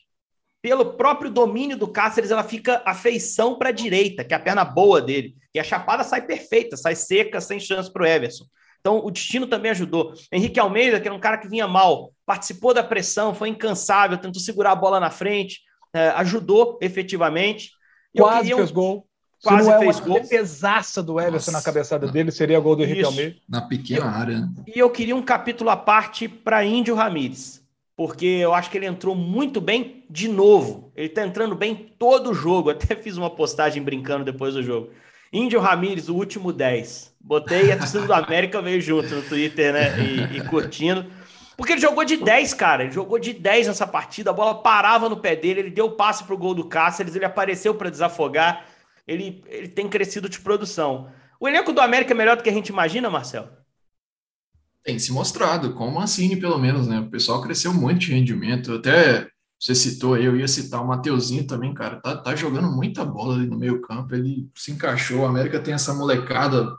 Pelo 0.61 0.93
próprio 0.93 1.31
domínio 1.31 1.75
do 1.75 1.87
Cáceres, 1.87 2.29
ela 2.29 2.43
fica 2.43 2.83
a 2.85 2.93
feição 2.93 3.57
para 3.57 3.69
a 3.69 3.73
direita, 3.73 4.23
que 4.23 4.33
é 4.33 4.37
a 4.37 4.39
perna 4.39 4.63
boa 4.63 5.01
dele. 5.01 5.35
E 5.55 5.59
a 5.59 5.63
chapada 5.63 6.03
sai 6.03 6.21
perfeita, 6.21 6.77
sai 6.77 6.95
seca, 6.95 7.41
sem 7.41 7.59
chance 7.59 7.91
para 7.91 8.03
o 8.03 8.05
Everson. 8.05 8.45
Então, 8.81 9.05
o 9.05 9.11
destino 9.11 9.45
também 9.45 9.71
ajudou. 9.71 10.13
Henrique 10.31 10.59
Almeida, 10.59 10.99
que 10.99 11.07
era 11.07 11.15
um 11.15 11.19
cara 11.19 11.37
que 11.37 11.47
vinha 11.47 11.67
mal, 11.67 12.11
participou 12.25 12.73
da 12.73 12.83
pressão, 12.83 13.33
foi 13.33 13.49
incansável, 13.49 14.17
tentou 14.17 14.41
segurar 14.41 14.71
a 14.71 14.75
bola 14.75 14.99
na 14.99 15.11
frente, 15.11 15.61
é, 15.93 16.09
ajudou 16.09 16.79
efetivamente. 16.81 17.71
Quase 18.17 18.53
fez 18.53 18.71
gol. 18.71 19.07
Quase 19.43 19.63
Se 19.63 19.69
não 19.69 19.75
é 19.75 19.79
fez 19.79 19.99
uma 19.99 20.07
gol. 20.07 20.27
pesaça 20.27 21.01
do 21.01 21.19
Everson 21.19 21.51
Nossa. 21.51 21.51
na 21.51 21.61
cabeçada 21.61 22.07
dele, 22.07 22.31
seria 22.31 22.59
gol 22.59 22.75
do 22.75 22.83
Henrique 22.83 23.01
Isso. 23.01 23.09
Almeida. 23.09 23.35
Na 23.47 23.61
pequena 23.61 24.05
área. 24.05 24.49
E 24.67 24.77
eu 24.77 24.89
queria 24.89 25.15
um 25.15 25.21
capítulo 25.21 25.69
à 25.69 25.77
parte 25.77 26.27
para 26.27 26.63
Índio 26.65 26.95
Ramírez, 26.95 27.63
porque 27.95 28.25
eu 28.25 28.53
acho 28.53 28.69
que 28.69 28.77
ele 28.77 28.85
entrou 28.85 29.15
muito 29.15 29.61
bem 29.61 30.05
de 30.09 30.27
novo. 30.27 30.91
Ele 30.95 31.07
está 31.07 31.25
entrando 31.25 31.55
bem 31.55 31.93
todo 31.97 32.31
o 32.31 32.33
jogo. 32.33 32.69
Até 32.71 32.95
fiz 32.95 33.17
uma 33.17 33.29
postagem 33.29 33.81
brincando 33.81 34.25
depois 34.25 34.53
do 34.53 34.63
jogo. 34.63 34.89
Índio 35.31 35.61
Ramírez, 35.61 36.09
o 36.09 36.15
último 36.15 36.51
10. 36.51 37.15
Botei 37.19 37.71
a 37.71 37.77
torcida 37.77 38.05
do 38.05 38.13
América 38.13 38.61
veio 38.61 38.81
junto 38.81 39.15
no 39.15 39.21
Twitter, 39.21 39.71
né? 39.71 39.97
E, 39.99 40.37
e, 40.37 40.41
curtindo. 40.41 41.05
Porque 41.55 41.73
ele 41.73 41.81
jogou 41.81 42.03
de 42.03 42.17
10, 42.17 42.53
cara. 42.53 42.83
Ele 42.83 42.91
jogou 42.91 43.17
de 43.17 43.31
10 43.31 43.67
nessa 43.67 43.87
partida. 43.87 44.31
A 44.31 44.33
bola 44.33 44.61
parava 44.61 45.07
no 45.07 45.17
pé 45.17 45.35
dele. 45.35 45.61
Ele 45.61 45.69
deu 45.69 45.91
passe 45.91 46.23
pro 46.23 46.37
gol 46.37 46.53
do 46.53 46.67
Cáceres. 46.67 47.15
Ele 47.15 47.23
apareceu 47.23 47.73
para 47.75 47.89
desafogar. 47.89 48.65
Ele, 49.07 49.43
ele 49.47 49.69
tem 49.69 49.87
crescido 49.87 50.27
de 50.27 50.39
produção. 50.39 51.09
O 51.39 51.47
elenco 51.47 51.71
do 51.71 51.79
América 51.79 52.13
é 52.13 52.15
melhor 52.15 52.35
do 52.35 52.43
que 52.43 52.49
a 52.49 52.53
gente 52.53 52.69
imagina, 52.69 53.09
Marcelo? 53.09 53.49
Tem 54.83 54.97
se 54.99 55.13
mostrado, 55.13 55.73
com 55.75 55.87
o 55.87 55.93
Mancini, 55.93 56.35
pelo 56.35 56.57
menos, 56.57 56.87
né? 56.87 56.99
O 56.99 57.09
pessoal 57.09 57.41
cresceu 57.41 57.73
muito 57.73 57.99
de 57.99 58.13
rendimento. 58.13 58.73
Até 58.73 59.27
você 59.61 59.75
citou 59.75 60.17
eu 60.17 60.35
ia 60.35 60.47
citar 60.47 60.83
o 60.83 60.87
Mateuzinho 60.87 61.45
também, 61.45 61.71
cara, 61.71 62.01
tá, 62.01 62.17
tá 62.17 62.35
jogando 62.35 62.71
muita 62.71 63.05
bola 63.05 63.35
ali 63.35 63.45
no 63.45 63.59
meio 63.59 63.79
campo, 63.81 64.15
ele 64.15 64.49
se 64.55 64.71
encaixou, 64.71 65.19
o 65.19 65.25
América 65.25 65.59
tem 65.59 65.75
essa 65.75 65.93
molecada, 65.93 66.75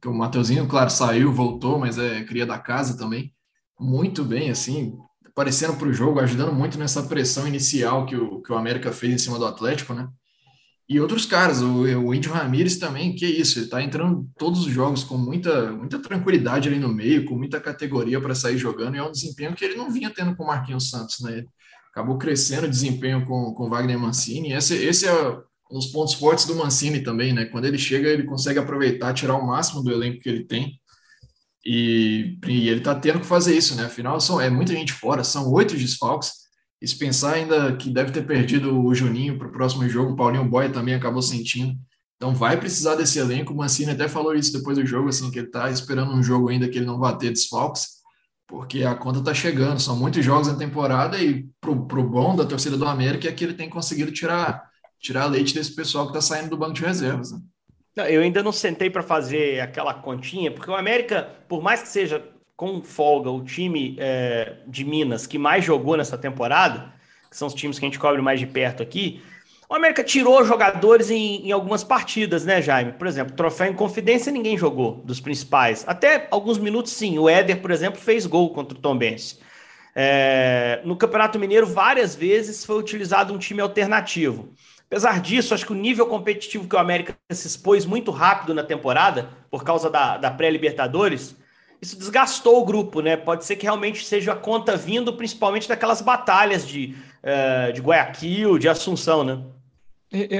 que 0.00 0.06
o 0.06 0.14
Mateuzinho, 0.14 0.68
claro, 0.68 0.88
saiu, 0.88 1.32
voltou, 1.32 1.80
mas 1.80 1.98
é 1.98 2.22
cria 2.22 2.46
da 2.46 2.58
casa 2.58 2.96
também, 2.96 3.34
muito 3.78 4.24
bem, 4.24 4.50
assim, 4.50 4.96
aparecendo 5.26 5.76
para 5.76 5.88
o 5.88 5.92
jogo, 5.92 6.20
ajudando 6.20 6.52
muito 6.52 6.78
nessa 6.78 7.02
pressão 7.02 7.48
inicial 7.48 8.06
que 8.06 8.14
o, 8.14 8.40
que 8.40 8.52
o 8.52 8.56
América 8.56 8.92
fez 8.92 9.12
em 9.12 9.18
cima 9.18 9.38
do 9.38 9.46
Atlético, 9.46 9.92
né? 9.92 10.08
E 10.88 11.00
outros 11.00 11.26
caras, 11.26 11.60
o, 11.60 11.82
o 11.82 12.14
Índio 12.14 12.32
Ramírez 12.32 12.76
também, 12.76 13.16
que 13.16 13.24
é 13.24 13.28
isso, 13.28 13.58
ele 13.58 13.66
tá 13.66 13.82
entrando 13.82 14.28
todos 14.38 14.66
os 14.66 14.72
jogos 14.72 15.02
com 15.02 15.16
muita, 15.16 15.72
muita 15.72 15.98
tranquilidade 15.98 16.68
ali 16.68 16.78
no 16.78 16.88
meio, 16.88 17.24
com 17.24 17.34
muita 17.36 17.60
categoria 17.60 18.20
para 18.20 18.34
sair 18.34 18.58
jogando, 18.58 18.94
e 18.94 18.98
é 18.98 19.02
um 19.02 19.10
desempenho 19.10 19.54
que 19.54 19.64
ele 19.64 19.74
não 19.74 19.90
vinha 19.90 20.10
tendo 20.10 20.36
com 20.36 20.44
o 20.44 20.46
Marquinhos 20.46 20.88
Santos, 20.90 21.20
né? 21.20 21.44
Acabou 21.92 22.16
crescendo 22.16 22.66
o 22.66 22.70
desempenho 22.70 23.24
com, 23.26 23.52
com 23.52 23.68
Wagner 23.68 23.98
Mancini. 23.98 24.52
Esse, 24.52 24.74
esse 24.74 25.06
é 25.06 25.12
um 25.70 25.78
dos 25.78 25.86
pontos 25.86 26.14
fortes 26.14 26.46
do 26.46 26.56
Mancini 26.56 27.02
também, 27.02 27.34
né? 27.34 27.44
Quando 27.44 27.66
ele 27.66 27.78
chega, 27.78 28.08
ele 28.08 28.24
consegue 28.24 28.58
aproveitar, 28.58 29.12
tirar 29.12 29.36
o 29.36 29.46
máximo 29.46 29.82
do 29.82 29.92
elenco 29.92 30.20
que 30.20 30.28
ele 30.28 30.44
tem. 30.44 30.80
E, 31.64 32.38
e 32.46 32.68
ele 32.68 32.78
está 32.78 32.94
tendo 32.94 33.20
que 33.20 33.26
fazer 33.26 33.54
isso, 33.54 33.76
né? 33.76 33.84
Afinal, 33.84 34.18
são, 34.20 34.40
é 34.40 34.48
muita 34.48 34.72
gente 34.72 34.92
fora, 34.92 35.22
são 35.22 35.52
oito 35.52 35.76
desfalques. 35.76 36.32
E 36.80 36.88
se 36.88 36.96
pensar 36.96 37.34
ainda 37.34 37.76
que 37.76 37.90
deve 37.90 38.10
ter 38.10 38.26
perdido 38.26 38.84
o 38.84 38.94
Juninho 38.94 39.38
para 39.38 39.48
o 39.48 39.52
próximo 39.52 39.88
jogo, 39.88 40.12
o 40.12 40.16
Paulinho 40.16 40.48
Boia 40.48 40.70
também 40.70 40.94
acabou 40.94 41.22
sentindo. 41.22 41.74
Então 42.16 42.34
vai 42.34 42.58
precisar 42.58 42.94
desse 42.94 43.18
elenco. 43.18 43.52
O 43.52 43.56
Mancini 43.56 43.92
até 43.92 44.08
falou 44.08 44.34
isso 44.34 44.52
depois 44.52 44.78
do 44.78 44.86
jogo, 44.86 45.10
assim, 45.10 45.30
que 45.30 45.38
ele 45.38 45.46
está 45.46 45.70
esperando 45.70 46.12
um 46.12 46.22
jogo 46.22 46.48
ainda 46.48 46.68
que 46.68 46.78
ele 46.78 46.86
não 46.86 46.98
vai 46.98 47.16
ter 47.18 47.30
desfalques 47.30 48.01
porque 48.52 48.84
a 48.84 48.94
conta 48.94 49.20
está 49.20 49.32
chegando, 49.32 49.80
são 49.80 49.96
muitos 49.96 50.22
jogos 50.22 50.46
na 50.46 50.54
temporada 50.54 51.18
e 51.18 51.44
pro, 51.58 51.86
pro 51.86 52.04
bom 52.04 52.36
da 52.36 52.44
torcida 52.44 52.76
do 52.76 52.84
América 52.84 53.26
é 53.26 53.32
que 53.32 53.42
ele 53.42 53.54
tem 53.54 53.66
conseguido 53.66 54.12
tirar, 54.12 54.68
tirar 55.00 55.24
leite 55.24 55.54
desse 55.54 55.74
pessoal 55.74 56.04
que 56.04 56.10
está 56.10 56.20
saindo 56.20 56.50
do 56.50 56.56
banco 56.58 56.74
de 56.74 56.82
reservas. 56.82 57.32
Né? 57.32 57.38
Eu 58.10 58.20
ainda 58.20 58.42
não 58.42 58.52
sentei 58.52 58.90
para 58.90 59.02
fazer 59.02 59.60
aquela 59.60 59.94
continha, 59.94 60.50
porque 60.50 60.70
o 60.70 60.76
América, 60.76 61.30
por 61.48 61.62
mais 61.62 61.80
que 61.80 61.88
seja 61.88 62.22
com 62.54 62.82
folga, 62.82 63.30
o 63.30 63.42
time 63.42 63.96
é, 63.98 64.58
de 64.66 64.84
Minas 64.84 65.26
que 65.26 65.38
mais 65.38 65.64
jogou 65.64 65.96
nessa 65.96 66.18
temporada, 66.18 66.92
que 67.30 67.36
são 67.38 67.48
os 67.48 67.54
times 67.54 67.78
que 67.78 67.86
a 67.86 67.88
gente 67.88 67.98
cobre 67.98 68.20
mais 68.20 68.38
de 68.38 68.46
perto 68.46 68.82
aqui, 68.82 69.22
o 69.72 69.74
América 69.74 70.04
tirou 70.04 70.44
jogadores 70.44 71.10
em, 71.10 71.46
em, 71.46 71.50
algumas 71.50 71.82
partidas, 71.82 72.44
né, 72.44 72.60
Jaime? 72.60 72.92
Por 72.92 73.06
exemplo, 73.06 73.34
troféu 73.34 73.68
em 73.68 73.72
confidência 73.72 74.30
ninguém 74.30 74.58
jogou 74.58 74.96
dos 75.02 75.18
principais. 75.18 75.82
Até 75.86 76.28
alguns 76.30 76.58
minutos, 76.58 76.92
sim. 76.92 77.18
O 77.18 77.26
Éder, 77.26 77.62
por 77.62 77.70
exemplo, 77.70 77.98
fez 77.98 78.26
gol 78.26 78.50
contra 78.50 78.76
o 78.76 78.80
Tom 78.80 78.98
Benz. 78.98 79.40
É, 79.96 80.82
no 80.84 80.94
Campeonato 80.94 81.38
Mineiro, 81.38 81.66
várias 81.66 82.14
vezes 82.14 82.66
foi 82.66 82.78
utilizado 82.78 83.32
um 83.32 83.38
time 83.38 83.62
alternativo. 83.62 84.52
Apesar 84.84 85.22
disso, 85.22 85.54
acho 85.54 85.64
que 85.64 85.72
o 85.72 85.74
nível 85.74 86.04
competitivo 86.06 86.68
que 86.68 86.76
o 86.76 86.78
América 86.78 87.16
se 87.30 87.46
expôs 87.46 87.86
muito 87.86 88.10
rápido 88.10 88.52
na 88.52 88.62
temporada, 88.62 89.30
por 89.50 89.64
causa 89.64 89.88
da, 89.88 90.18
da 90.18 90.30
pré-Libertadores, 90.30 91.34
isso 91.80 91.98
desgastou 91.98 92.60
o 92.60 92.64
grupo, 92.66 93.00
né? 93.00 93.16
Pode 93.16 93.46
ser 93.46 93.56
que 93.56 93.64
realmente 93.64 94.04
seja 94.04 94.34
a 94.34 94.36
conta 94.36 94.76
vindo 94.76 95.14
principalmente 95.14 95.66
daquelas 95.66 96.02
batalhas 96.02 96.68
de, 96.68 96.94
uh, 97.24 97.72
de 97.72 97.80
Guayaquil, 97.80 98.58
de 98.58 98.68
Assunção, 98.68 99.24
né? 99.24 99.42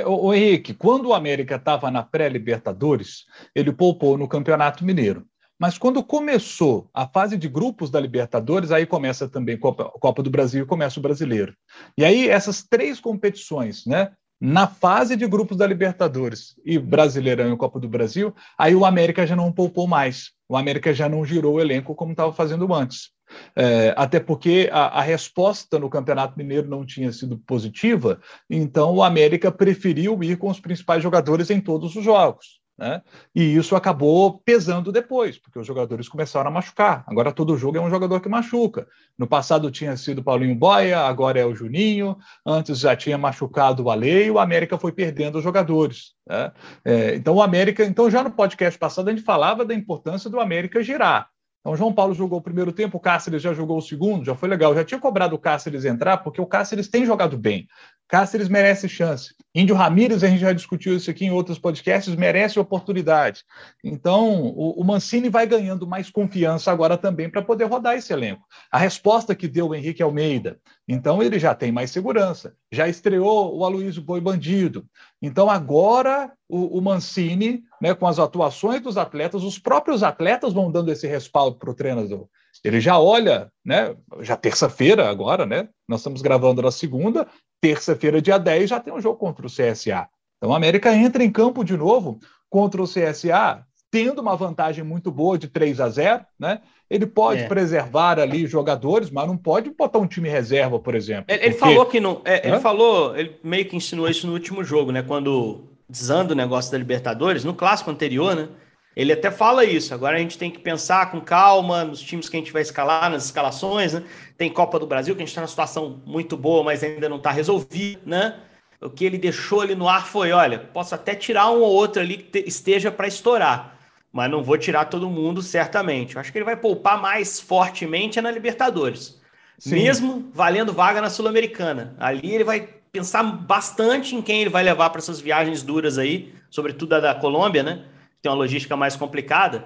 O 0.07 0.35
Henrique, 0.35 0.75
quando 0.75 1.07
o 1.07 1.15
América 1.15 1.57
estava 1.57 1.91
na 1.91 2.03
pré-Libertadores, 2.03 3.25
ele 3.55 3.73
poupou 3.73 4.19
no 4.19 4.29
Campeonato 4.29 4.85
Mineiro. 4.85 5.27
Mas 5.59 5.79
quando 5.79 6.03
começou 6.03 6.91
a 6.93 7.07
fase 7.07 7.37
de 7.37 7.49
grupos 7.49 7.89
da 7.89 8.01
Libertadores, 8.01 8.73
aí 8.73 8.85
começa 8.85 9.29
também 9.29 9.57
Copa, 9.57 9.85
Copa 9.85 10.23
do 10.23 10.29
Brasil 10.29 10.65
e 10.65 10.67
começa 10.67 10.99
o 10.99 11.03
Brasileiro. 11.03 11.55
E 11.97 12.05
aí 12.05 12.29
essas 12.29 12.65
três 12.65 12.99
competições, 12.99 13.87
né? 13.87 14.11
Na 14.41 14.67
fase 14.67 15.15
de 15.15 15.25
grupos 15.25 15.57
da 15.57 15.65
Libertadores 15.65 16.57
e 16.65 16.77
Brasileirão 16.77 17.55
e 17.55 17.57
Copa 17.57 17.79
do 17.79 17.89
Brasil, 17.89 18.35
aí 18.59 18.75
o 18.75 18.85
América 18.85 19.25
já 19.25 19.37
não 19.37 19.53
poupou 19.53 19.87
mais. 19.87 20.33
O 20.49 20.57
América 20.57 20.93
já 20.93 21.09
não 21.09 21.25
girou 21.25 21.55
o 21.55 21.61
elenco 21.61 21.95
como 21.95 22.11
estava 22.11 22.33
fazendo 22.33 22.75
antes. 22.75 23.11
É, 23.57 23.95
até 23.97 24.19
porque 24.19 24.69
a, 24.73 24.99
a, 24.99 25.03
resposta 25.03 25.79
no 25.79 25.91
Campeonato 25.91 26.37
Mineiro 26.39 26.69
não 26.69 26.85
tinha 26.85 27.13
sido 27.13 27.39
positiva, 27.39 28.21
então 28.49 28.95
o 28.95 29.03
América 29.03 29.51
preferiu 29.51 30.23
ir 30.23 30.37
com 30.37 30.49
os 30.49 30.61
principais 30.61 31.03
jogadores 31.03 31.51
em 31.51 31.61
todos 31.61 31.97
os 31.97 32.05
jogos. 32.05 32.63
Né? 32.79 33.03
E 33.35 33.55
isso 33.55 33.77
acabou 33.77 34.41
pesando 34.45 34.91
depois, 34.91 35.39
porque 35.39 35.59
os 35.59 35.67
jogadores 35.67 36.09
começaram 36.09 36.49
a 36.49 36.53
machucar. 36.53 37.05
Agora 37.07 37.31
todo 37.31 37.57
jogo 37.57 37.77
é 37.77 37.81
um 37.81 37.91
jogador 37.91 38.21
que 38.21 38.29
machuca. 38.29 38.89
No 39.17 39.27
passado 39.27 39.71
tinha 39.71 39.97
sido 39.97 40.23
Paulinho 40.23 40.55
Boia, 40.55 41.01
agora 41.01 41.39
é 41.39 41.45
o 41.45 41.55
Juninho, 41.55 42.17
antes 42.45 42.81
já 42.81 42.97
tinha 42.97 43.19
machucado 43.19 43.85
o 43.85 43.91
Ale 43.91 44.25
e 44.25 44.31
o 44.31 44.39
América 44.39 44.79
foi 44.79 44.91
perdendo 44.91 45.39
os 45.39 45.45
jogadores. 45.45 46.15
Né? 46.27 46.53
É, 46.85 47.15
então 47.15 47.35
o 47.37 47.43
América, 47.43 47.85
então 47.85 48.11
já 48.11 48.23
no 48.23 48.33
podcast 48.33 48.79
passado 48.79 49.09
a 49.09 49.13
gente 49.13 49.25
falava 49.25 49.65
da 49.65 49.75
importância 49.75 50.31
do 50.31 50.41
América 50.41 50.83
girar. 50.83 51.29
Então, 51.63 51.77
João 51.77 51.95
Paulo 51.95 52.13
jogou 52.13 52.41
o 52.41 52.43
primeiro 52.43 52.73
tempo, 52.73 52.97
o 52.97 53.01
Cáceres 53.01 53.41
já 53.41 53.55
jogou 53.55 53.79
o 53.79 53.83
segundo, 53.83 54.25
já 54.25 54.35
foi 54.35 54.49
legal. 54.49 54.75
Já 54.75 54.85
tinha 54.85 54.99
cobrado 54.99 55.37
o 55.37 55.39
Cáceres 55.39 55.85
entrar, 55.85 56.19
porque 56.19 56.41
o 56.41 56.47
Cáceres 56.47 56.89
tem 56.89 57.07
jogado 57.07 57.39
bem. 57.39 57.69
Cáceres 58.09 58.49
merece 58.49 58.89
chance. 58.89 59.33
Índio 59.55 59.77
Ramírez, 59.77 60.25
a 60.25 60.29
gente 60.29 60.41
já 60.41 60.53
discutiu 60.53 60.97
isso 60.97 61.11
aqui 61.11 61.27
em 61.27 61.31
outros 61.31 61.59
podcasts, 61.59 62.15
merece 62.17 62.59
oportunidade. 62.59 63.45
Então, 63.85 64.47
o, 64.47 64.81
o 64.81 64.85
Mancini 64.85 65.29
vai 65.29 65.47
ganhando 65.47 65.87
mais 65.87 66.09
confiança 66.09 66.73
agora 66.73 66.97
também 66.97 67.29
para 67.29 67.43
poder 67.43 67.65
rodar 67.65 67.95
esse 67.95 68.13
elenco. 68.13 68.47
A 68.71 68.79
resposta 68.79 69.35
que 69.35 69.47
deu 69.47 69.69
o 69.69 69.75
Henrique 69.75 70.03
Almeida, 70.03 70.59
então 70.89 71.23
ele 71.23 71.39
já 71.39 71.55
tem 71.55 71.71
mais 71.71 71.91
segurança. 71.91 72.55
Já 72.73 72.89
estreou 72.89 73.55
o 73.55 73.65
Aloysio 73.65 74.03
Boi 74.03 74.21
Bandido. 74.23 74.87
Então, 75.21 75.51
agora 75.51 76.33
o, 76.49 76.79
o 76.79 76.81
Mancini, 76.81 77.63
né, 77.81 77.95
com 77.95 78.07
as 78.07 78.19
atuações 78.19 78.81
dos 78.81 78.97
atletas, 78.97 79.43
os 79.43 79.59
próprios 79.59 80.03
atletas 80.03 80.55
vão 80.55 80.73
dando 80.73 80.91
esse 80.91 81.07
respaldo 81.07 81.59
para 81.59 81.71
o 81.71 81.75
treinador. 81.75 82.27
Ele 82.65 82.81
já 82.81 82.99
olha, 82.99 83.51
né? 83.65 83.95
Já 84.21 84.37
terça-feira 84.37 85.09
agora, 85.09 85.47
né? 85.47 85.69
Nós 85.89 86.01
estamos 86.01 86.21
gravando 86.21 86.63
na 86.63 86.71
segunda, 86.71 87.27
terça-feira, 87.63 88.21
dia 88.21 88.39
10, 88.39 88.69
já 88.69 88.81
tem 88.81 88.93
um 88.93 89.01
jogo 89.01 89.17
contra 89.17 89.47
o 89.47 89.49
CSA. 89.49 90.09
Então 90.37 90.53
a 90.53 90.57
América 90.57 90.93
entra 90.95 91.23
em 91.23 91.31
campo 91.31 91.63
de 91.65 91.77
novo 91.77 92.19
contra 92.51 92.83
o 92.83 92.87
CSA, 92.87 93.65
tendo 93.89 94.21
uma 94.21 94.35
vantagem 94.35 94.83
muito 94.83 95.13
boa 95.13 95.39
de 95.39 95.47
3 95.47 95.81
a 95.81 95.89
0, 95.89 96.25
né? 96.39 96.61
Ele 96.91 97.07
pode 97.07 97.43
é. 97.43 97.47
preservar 97.47 98.19
ali 98.19 98.47
jogadores, 98.47 99.11
mas 99.11 99.27
não 99.27 99.37
pode 99.37 99.71
botar 99.71 99.99
um 99.99 100.07
time 100.07 100.29
reserva, 100.29 100.79
por 100.79 100.95
exemplo. 100.95 101.27
Ele, 101.29 101.41
porque... 101.41 101.59
falou 101.59 101.87
que 101.87 102.01
não. 102.01 102.21
É, 102.25 102.49
ele 102.49 102.59
falou, 102.59 103.17
ele 103.17 103.39
meio 103.43 103.65
que 103.65 103.77
insinuou 103.77 104.11
isso 104.11 104.27
no 104.27 104.33
último 104.33 104.65
jogo, 104.65 104.91
né? 104.91 105.03
Quando 105.03 105.69
desanda 105.89 106.33
o 106.33 106.37
negócio 106.37 106.73
da 106.73 106.79
Libertadores, 106.79 107.45
no 107.45 107.55
clássico 107.55 107.91
anterior, 107.91 108.35
né? 108.35 108.49
Ele 108.95 109.13
até 109.13 109.31
fala 109.31 109.65
isso. 109.65 109.95
Agora 109.95 110.17
a 110.17 110.21
gente 110.21 110.37
tem 110.37 110.51
que 110.51 110.59
pensar 110.59 111.11
com 111.11 111.21
calma 111.21 111.85
nos 111.85 112.01
times 112.01 112.29
que 112.29 112.37
a 112.37 112.41
gente 112.41 112.53
vai 112.53 112.63
escalar, 112.63 113.11
nas 113.11 113.25
escalações, 113.25 113.95
né? 113.95 114.05
Tem 114.37 114.51
Copa 114.51 114.79
do 114.79 114.87
Brasil, 114.87 115.15
que 115.15 115.23
a 115.23 115.25
gente 115.25 115.31
está 115.31 115.41
numa 115.41 115.49
situação 115.49 116.03
muito 116.05 116.37
boa, 116.37 116.63
mas 116.63 116.83
ainda 116.83 117.09
não 117.09 117.17
está 117.17 117.31
resolvido, 117.31 118.03
né? 118.05 118.37
O 118.81 118.91
que 118.91 119.05
ele 119.05 119.17
deixou 119.17 119.61
ali 119.61 119.75
no 119.75 119.89
ar 119.89 120.07
foi: 120.07 120.33
olha, 120.33 120.59
posso 120.59 120.95
até 120.95 121.15
tirar 121.15 121.51
um 121.51 121.61
ou 121.61 121.73
outro 121.73 122.03
ali 122.03 122.19
que 122.19 122.41
esteja 122.41 122.91
para 122.91 123.07
estourar, 123.07 123.79
mas 124.13 124.31
não 124.31 124.43
vou 124.43 124.59
tirar 124.59 124.87
todo 124.87 125.09
mundo, 125.09 125.41
certamente. 125.41 126.17
Eu 126.17 126.21
acho 126.21 126.31
que 126.31 126.39
ele 126.39 126.45
vai 126.45 126.57
poupar 126.57 127.01
mais 127.01 127.41
fortemente 127.41 128.19
é 128.19 128.23
na 128.23 128.31
Libertadores, 128.31 129.21
Sim. 129.59 129.77
mesmo 129.77 130.31
valendo 130.35 130.73
vaga 130.73 131.01
na 131.01 131.09
Sul-Americana. 131.09 131.95
Ali 131.99 132.35
ele 132.35 132.45
vai 132.45 132.69
pensar 132.91 133.23
bastante 133.23 134.15
em 134.15 134.21
quem 134.21 134.43
ele 134.43 134.51
vai 134.51 134.63
levar 134.63 134.91
para 134.91 134.99
essas 134.99 135.19
viagens 135.19 135.63
duras 135.63 135.97
aí, 135.97 136.35
sobretudo 136.51 136.95
a 136.95 137.01
da 137.01 137.15
Colômbia, 137.15 137.63
né? 137.63 137.85
Tem 138.23 138.31
uma 138.31 138.39
logística 138.39 138.77
mais 138.77 138.97
complicada. 138.97 139.65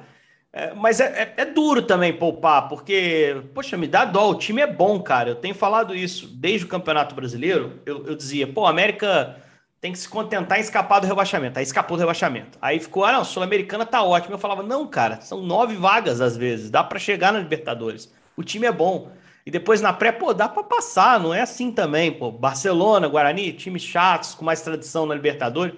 É, 0.53 0.73
mas 0.75 1.01
é, 1.01 1.35
é, 1.37 1.43
é, 1.43 1.45
duro 1.45 1.83
também 1.83 2.15
poupar, 2.15 2.67
porque, 2.69 3.43
poxa, 3.55 3.77
me 3.77 3.87
dá 3.87 4.07
dó, 4.07 4.31
o 4.31 4.35
time 4.35 4.63
é 4.63 4.67
bom, 4.67 4.99
cara. 5.03 5.31
Eu 5.31 5.35
tenho 5.35 5.55
falado 5.55 5.95
isso 5.95 6.27
desde 6.29 6.65
o 6.65 6.69
Campeonato 6.69 7.15
Brasileiro. 7.15 7.81
Eu, 7.85 8.07
eu 8.07 8.17
dizia, 8.17 8.47
pô, 8.47 8.65
a 8.65 8.71
América 8.71 9.37
tem 9.83 9.93
que 9.93 9.99
se 9.99 10.09
contentar 10.09 10.57
em 10.57 10.63
escapar 10.63 10.99
do 10.99 11.07
rebaixamento. 11.07 11.59
Aí 11.59 11.63
escapou 11.63 11.99
do 11.99 12.01
rebaixamento. 12.01 12.59
Aí 12.61 12.81
ficou, 12.81 13.05
ah, 13.05 13.13
não, 13.13 13.25
Sul-Americana 13.25 13.85
tá 13.85 14.03
ótimo. 14.03 14.35
Eu 14.35 14.39
falava, 14.39 14.63
não, 14.63 14.87
cara, 14.87 15.21
são 15.21 15.43
nove 15.43 15.77
vagas 15.77 16.23
às 16.23 16.37
vezes, 16.37 16.71
dá 16.71 16.83
para 16.83 16.99
chegar 16.99 17.33
na 17.33 17.39
Libertadores. 17.39 18.11
O 18.35 18.43
time 18.43 18.67
é 18.67 18.73
bom. 18.73 19.11
E 19.45 19.51
depois 19.51 19.81
na 19.83 19.93
pré, 19.93 20.11
pô, 20.11 20.33
dá 20.33 20.49
para 20.49 20.65
passar, 20.65 21.21
não 21.21 21.33
é 21.33 21.43
assim 21.43 21.71
também, 21.71 22.11
pô. 22.11 22.33
Barcelona, 22.33 23.07
Guarani, 23.07 23.53
times 23.53 23.83
chatos, 23.83 24.35
com 24.35 24.45
mais 24.45 24.63
tradição 24.63 25.07
na 25.07 25.15
Libertadores. 25.15 25.75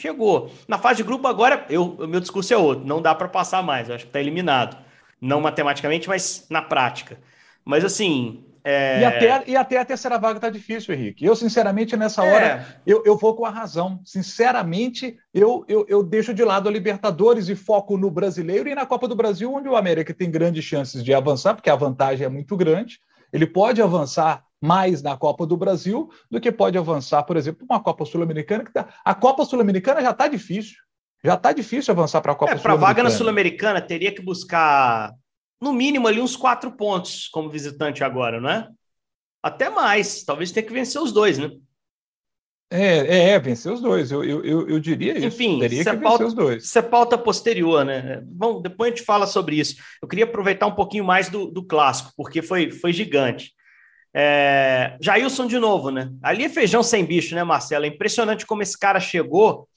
Chegou. 0.00 0.50
Na 0.66 0.78
fase 0.78 0.96
de 0.96 1.02
grupo, 1.02 1.28
agora, 1.28 1.66
eu, 1.68 1.84
o 1.84 2.06
meu 2.06 2.20
discurso 2.20 2.54
é 2.54 2.56
outro. 2.56 2.86
Não 2.86 3.02
dá 3.02 3.14
para 3.14 3.28
passar 3.28 3.62
mais. 3.62 3.88
Eu 3.88 3.94
acho 3.94 4.04
que 4.04 4.08
está 4.08 4.18
eliminado. 4.18 4.78
Não 5.20 5.42
matematicamente, 5.42 6.08
mas 6.08 6.46
na 6.48 6.62
prática. 6.62 7.18
Mas 7.62 7.84
assim. 7.84 8.46
É... 8.64 9.00
E, 9.00 9.04
até, 9.04 9.44
e 9.46 9.56
até 9.56 9.78
a 9.78 9.84
terceira 9.84 10.18
vaga 10.18 10.38
está 10.38 10.48
difícil, 10.48 10.94
Henrique. 10.94 11.24
Eu, 11.24 11.36
sinceramente, 11.36 11.96
nessa 11.98 12.24
é. 12.24 12.32
hora, 12.32 12.66
eu, 12.86 13.02
eu 13.04 13.16
vou 13.18 13.34
com 13.34 13.44
a 13.44 13.50
razão. 13.50 14.00
Sinceramente, 14.02 15.18
eu, 15.34 15.66
eu, 15.68 15.84
eu 15.86 16.02
deixo 16.02 16.32
de 16.32 16.44
lado 16.44 16.66
a 16.66 16.72
Libertadores 16.72 17.50
e 17.50 17.54
foco 17.54 17.98
no 17.98 18.10
brasileiro 18.10 18.70
e 18.70 18.74
na 18.74 18.86
Copa 18.86 19.06
do 19.06 19.14
Brasil, 19.14 19.52
onde 19.52 19.68
o 19.68 19.76
América 19.76 20.14
tem 20.14 20.30
grandes 20.30 20.64
chances 20.64 21.04
de 21.04 21.12
avançar, 21.12 21.54
porque 21.54 21.68
a 21.68 21.76
vantagem 21.76 22.24
é 22.24 22.28
muito 22.30 22.56
grande. 22.56 23.00
Ele 23.30 23.46
pode 23.46 23.82
avançar 23.82 24.44
mais 24.60 25.02
na 25.02 25.16
Copa 25.16 25.46
do 25.46 25.56
Brasil 25.56 26.10
do 26.30 26.40
que 26.40 26.52
pode 26.52 26.76
avançar, 26.76 27.22
por 27.22 27.36
exemplo, 27.36 27.66
uma 27.68 27.80
Copa 27.80 28.04
Sul-Americana. 28.04 28.64
que 28.64 28.72
tá... 28.72 28.88
A 29.04 29.14
Copa 29.14 29.44
Sul-Americana 29.44 30.02
já 30.02 30.10
está 30.10 30.28
difícil. 30.28 30.76
Já 31.24 31.34
está 31.34 31.52
difícil 31.52 31.92
avançar 31.92 32.20
para 32.20 32.32
a 32.32 32.34
Copa 32.34 32.52
é, 32.52 32.56
Sul-Americana. 32.56 32.78
Para 32.78 32.94
vaga 32.94 33.02
na 33.02 33.10
Sul-Americana, 33.10 33.80
teria 33.80 34.14
que 34.14 34.22
buscar, 34.22 35.14
no 35.60 35.72
mínimo, 35.72 36.06
ali 36.06 36.20
uns 36.20 36.36
quatro 36.36 36.72
pontos 36.72 37.28
como 37.28 37.50
visitante 37.50 38.04
agora, 38.04 38.40
não 38.40 38.50
é? 38.50 38.68
Até 39.42 39.70
mais. 39.70 40.22
Talvez 40.24 40.50
tenha 40.50 40.66
que 40.66 40.72
vencer 40.72 41.00
os 41.00 41.12
dois, 41.12 41.38
né? 41.38 41.50
É, 42.72 42.98
é, 42.98 43.30
é 43.30 43.38
vencer 43.38 43.72
os 43.72 43.80
dois. 43.80 44.12
Eu, 44.12 44.22
eu, 44.22 44.44
eu, 44.44 44.68
eu 44.68 44.78
diria 44.78 45.16
isso. 45.16 45.26
Enfim, 45.26 45.58
teria 45.58 45.84
que 45.84 45.96
pauta, 45.96 46.24
vencer 46.24 46.26
os 46.26 46.34
dois. 46.34 46.64
Isso 46.64 46.78
é 46.78 46.82
pauta 46.82 47.18
posterior, 47.18 47.84
né? 47.84 48.22
Bom, 48.24 48.62
depois 48.62 48.92
a 48.92 48.94
gente 48.94 49.04
fala 49.04 49.26
sobre 49.26 49.58
isso. 49.58 49.76
Eu 50.00 50.06
queria 50.06 50.24
aproveitar 50.24 50.66
um 50.66 50.74
pouquinho 50.74 51.04
mais 51.04 51.28
do, 51.28 51.50
do 51.50 51.64
clássico, 51.64 52.12
porque 52.16 52.40
foi, 52.42 52.70
foi 52.70 52.92
gigante. 52.92 53.52
É, 54.12 54.96
Jailson 55.00 55.46
de 55.46 55.58
novo, 55.58 55.90
né? 55.90 56.12
Ali 56.22 56.44
é 56.44 56.48
feijão 56.48 56.82
sem 56.82 57.04
bicho, 57.04 57.34
né, 57.34 57.44
Marcelo? 57.44 57.84
É 57.84 57.88
impressionante 57.88 58.44
como 58.46 58.62
esse 58.62 58.78
cara 58.78 58.98
chegou. 58.98 59.68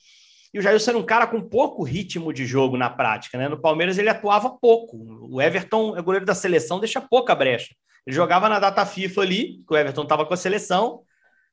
E 0.54 0.60
o 0.60 0.62
Jailson 0.62 0.92
era 0.92 1.00
um 1.00 1.06
cara 1.06 1.28
com 1.28 1.42
pouco 1.42 1.84
ritmo 1.84 2.32
de 2.32 2.46
jogo 2.46 2.78
na 2.78 2.90
prática, 2.90 3.38
né? 3.38 3.48
No 3.48 3.60
Palmeiras 3.60 3.98
ele 3.98 4.10
atuava 4.10 4.50
pouco. 4.50 4.98
O 5.30 5.42
Everton 5.42 5.98
é 5.98 6.02
goleiro 6.02 6.26
da 6.26 6.36
seleção, 6.36 6.80
deixa 6.80 7.02
pouca 7.02 7.34
brecha. 7.34 7.76
Ele 8.06 8.16
jogava 8.16 8.50
na 8.50 8.60
data 8.60 8.86
FIFA 8.86 9.22
ali, 9.22 9.64
que 9.68 9.74
o 9.74 9.78
Everton 9.78 10.04
estava 10.04 10.26
com 10.26 10.34
a 10.34 10.38
seleção, 10.38 11.02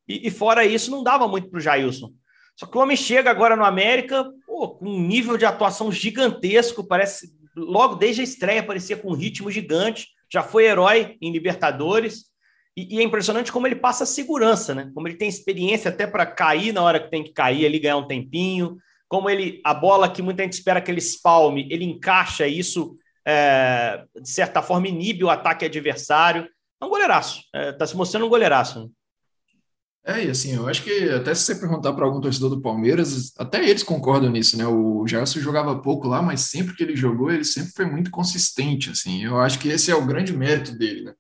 e, 0.08 0.26
e, 0.26 0.30
fora 0.30 0.64
isso 0.64 0.90
não 0.90 1.02
dava 1.04 1.28
muito 1.28 1.48
para 1.48 1.58
o 1.58 1.60
Jailson. 1.60 2.12
Só 2.56 2.66
que 2.66 2.76
o 2.76 2.80
homem 2.80 2.96
chega 2.96 3.30
agora 3.30 3.54
no 3.54 3.64
América 3.64 4.28
pô, 4.46 4.70
com 4.70 4.86
um 4.86 5.00
nível 5.00 5.36
de 5.36 5.46
atuação 5.46 5.92
gigantesco, 5.92 6.84
parece 6.84 7.32
logo 7.56 7.94
desde 7.94 8.20
a 8.20 8.24
estreia 8.24 8.62
parecia 8.62 8.96
com 8.96 9.10
um 9.10 9.14
ritmo 9.14 9.50
gigante, 9.50 10.08
já 10.30 10.42
foi 10.42 10.66
herói 10.66 11.16
em 11.20 11.32
Libertadores, 11.32 12.29
e, 12.80 12.96
e, 12.96 13.00
é 13.00 13.02
impressionante 13.02 13.52
como 13.52 13.66
ele 13.66 13.76
passa 13.76 14.06
segurança, 14.06 14.74
né? 14.74 14.90
Como 14.94 15.06
ele 15.08 15.16
tem 15.16 15.28
experiência 15.28 15.90
até 15.90 16.06
para 16.06 16.26
cair 16.26 16.72
na 16.72 16.82
hora 16.82 17.00
que 17.00 17.10
tem 17.10 17.22
que 17.22 17.32
cair, 17.32 17.66
ali 17.66 17.78
ganhar 17.78 17.96
um 17.96 18.06
tempinho. 18.06 18.76
Como 19.08 19.28
ele, 19.28 19.60
a 19.64 19.74
bola 19.74 20.10
que 20.10 20.22
muita 20.22 20.42
gente 20.42 20.52
espera 20.54 20.80
que 20.80 20.90
ele 20.90 20.98
espalme, 20.98 21.66
ele 21.70 21.84
encaixa 21.84 22.46
isso 22.46 22.96
é, 23.26 24.04
de 24.20 24.28
certa 24.28 24.62
forma, 24.62 24.88
inibe 24.88 25.24
o 25.24 25.30
ataque 25.30 25.64
adversário. 25.64 26.48
É 26.80 26.84
um 26.84 26.88
goleiraço. 26.88 27.40
Está 27.46 27.58
é, 27.58 27.72
tá 27.72 27.86
se 27.86 27.96
mostrando 27.96 28.26
um 28.26 28.30
goleiraço. 28.30 28.80
Né? 28.80 28.88
É, 30.02 30.24
e 30.24 30.30
assim, 30.30 30.54
eu 30.54 30.66
acho 30.66 30.82
que 30.82 31.10
até 31.10 31.34
se 31.34 31.44
você 31.44 31.54
perguntar 31.56 31.92
para 31.92 32.06
algum 32.06 32.20
torcedor 32.20 32.48
do 32.48 32.62
Palmeiras, 32.62 33.32
até 33.38 33.68
eles 33.68 33.82
concordam 33.82 34.30
nisso, 34.30 34.56
né? 34.56 34.66
O 34.66 35.06
Gerson 35.06 35.40
jogava 35.40 35.78
pouco 35.80 36.08
lá, 36.08 36.22
mas 36.22 36.42
sempre 36.42 36.74
que 36.74 36.82
ele 36.82 36.96
jogou, 36.96 37.30
ele 37.30 37.44
sempre 37.44 37.72
foi 37.72 37.84
muito 37.84 38.10
consistente, 38.10 38.90
assim. 38.90 39.24
Eu 39.24 39.38
acho 39.38 39.58
que 39.58 39.68
esse 39.68 39.90
é 39.90 39.94
o 39.94 40.06
grande 40.06 40.34
mérito 40.34 40.76
dele, 40.76 41.04
né? 41.04 41.14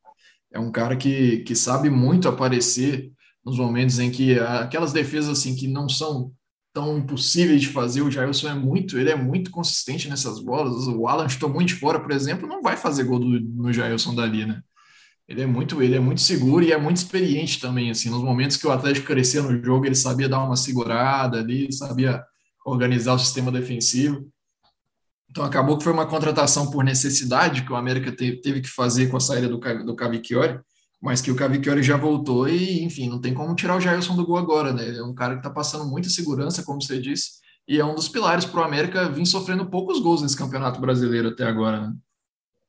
É 0.52 0.58
um 0.58 0.72
cara 0.72 0.96
que, 0.96 1.38
que 1.38 1.54
sabe 1.54 1.88
muito 1.90 2.28
aparecer 2.28 3.12
nos 3.44 3.58
momentos 3.58 3.98
em 3.98 4.10
que 4.10 4.38
aquelas 4.38 4.92
defesas 4.92 5.38
assim 5.38 5.54
que 5.54 5.66
não 5.66 5.88
são 5.88 6.32
tão 6.72 6.98
impossíveis 6.98 7.60
de 7.60 7.68
fazer, 7.68 8.02
o 8.02 8.10
Jailson 8.10 8.48
é 8.48 8.54
muito, 8.54 8.98
ele 8.98 9.10
é 9.10 9.16
muito 9.16 9.50
consistente 9.50 10.08
nessas 10.08 10.40
bolas. 10.40 10.86
O 10.86 11.08
Alan 11.08 11.28
chutou 11.28 11.48
muito 11.48 11.68
de 11.68 11.74
fora, 11.74 12.00
por 12.00 12.12
exemplo, 12.12 12.48
não 12.48 12.62
vai 12.62 12.76
fazer 12.76 13.04
gol 13.04 13.18
do, 13.18 13.40
no 13.40 13.72
Jailson 13.72 14.14
dali, 14.14 14.46
né? 14.46 14.62
Ele 15.28 15.42
é 15.42 15.46
muito, 15.46 15.82
ele 15.82 15.94
é 15.94 16.00
muito 16.00 16.20
seguro 16.20 16.64
e 16.64 16.72
é 16.72 16.78
muito 16.78 16.96
experiente 16.96 17.60
também, 17.60 17.90
assim, 17.90 18.10
nos 18.10 18.22
momentos 18.22 18.56
que 18.56 18.66
o 18.66 18.72
Atlético 18.72 19.06
crescia 19.06 19.42
no 19.42 19.64
jogo, 19.64 19.86
ele 19.86 19.94
sabia 19.94 20.28
dar 20.28 20.42
uma 20.42 20.56
segurada 20.56 21.38
ali, 21.38 21.72
sabia 21.72 22.22
organizar 22.66 23.14
o 23.14 23.18
sistema 23.18 23.50
defensivo. 23.50 24.28
Então 25.30 25.44
acabou 25.44 25.78
que 25.78 25.84
foi 25.84 25.92
uma 25.92 26.06
contratação 26.06 26.70
por 26.70 26.82
necessidade 26.82 27.62
que 27.62 27.72
o 27.72 27.76
América 27.76 28.10
teve, 28.10 28.60
que 28.60 28.68
fazer 28.68 29.08
com 29.08 29.16
a 29.16 29.20
saída 29.20 29.48
do, 29.48 29.58
do 29.58 29.96
mas 31.00 31.22
que 31.22 31.30
o 31.30 31.36
Cavicchioli 31.36 31.82
já 31.82 31.96
voltou 31.96 32.48
e, 32.48 32.82
enfim, 32.82 33.08
não 33.08 33.20
tem 33.20 33.32
como 33.32 33.54
tirar 33.54 33.76
o 33.76 33.80
Jailson 33.80 34.16
do 34.16 34.26
gol 34.26 34.36
agora, 34.36 34.72
né? 34.72 34.98
É 34.98 35.02
um 35.02 35.14
cara 35.14 35.34
que 35.34 35.38
está 35.38 35.48
passando 35.48 35.88
muita 35.88 36.10
segurança, 36.10 36.62
como 36.62 36.82
você 36.82 37.00
disse, 37.00 37.40
e 37.66 37.78
é 37.78 37.84
um 37.84 37.94
dos 37.94 38.08
pilares 38.08 38.44
para 38.44 38.60
o 38.60 38.64
América 38.64 39.08
vir 39.08 39.24
sofrendo 39.24 39.70
poucos 39.70 39.98
gols 40.00 40.20
nesse 40.20 40.36
Campeonato 40.36 40.80
Brasileiro 40.80 41.28
até 41.28 41.44
agora, 41.44 41.88
né? 41.88 41.94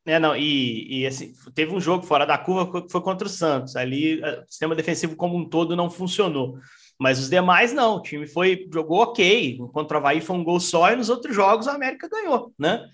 É, 0.06 0.18
não, 0.18 0.36
e, 0.36 1.02
e 1.02 1.06
assim, 1.06 1.34
teve 1.54 1.74
um 1.74 1.80
jogo 1.80 2.06
fora 2.06 2.26
da 2.26 2.38
curva 2.38 2.82
que 2.82 2.92
foi 2.92 3.02
contra 3.02 3.28
o 3.28 3.30
Santos. 3.30 3.76
Ali 3.76 4.20
o 4.20 4.46
sistema 4.48 4.76
defensivo 4.76 5.16
como 5.16 5.38
um 5.38 5.48
todo 5.48 5.76
não 5.76 5.92
funcionou. 5.92 6.58
Mas 7.02 7.18
os 7.18 7.30
demais 7.30 7.74
não. 7.74 7.96
O 7.96 8.02
time 8.02 8.28
foi, 8.28 8.68
jogou 8.72 9.02
ok. 9.02 9.58
Contra 9.74 9.98
o 9.98 10.00
Havaí 10.00 10.22
foi 10.22 10.36
um 10.36 10.44
gol 10.44 10.60
só, 10.60 10.92
e 10.92 10.96
nos 10.96 11.10
outros 11.10 11.36
jogos 11.36 11.68
a 11.68 11.74
América 11.74 12.08
ganhou, 12.08 12.54
né? 12.60 12.86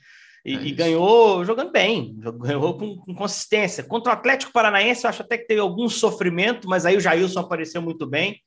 E, 0.46 0.56
é 0.56 0.62
e 0.62 0.72
ganhou 0.72 1.44
jogando 1.44 1.72
bem, 1.72 2.16
ganhou 2.40 2.78
com, 2.78 2.96
com, 2.98 3.14
consistência. 3.14 3.84
Contra 3.84 4.14
o 4.14 4.16
Atlético 4.16 4.54
Paranaense, 4.54 5.04
eu 5.04 5.10
acho 5.10 5.24
até 5.24 5.38
que 5.38 5.46
teve 5.46 5.60
algum 5.60 5.90
sofrimento, 5.90 6.70
mas 6.70 6.86
aí 6.86 6.96
o 6.96 7.02
Jailson 7.02 7.42
apareceu 7.42 7.82
muito 7.82 8.08
bem. 8.08 8.40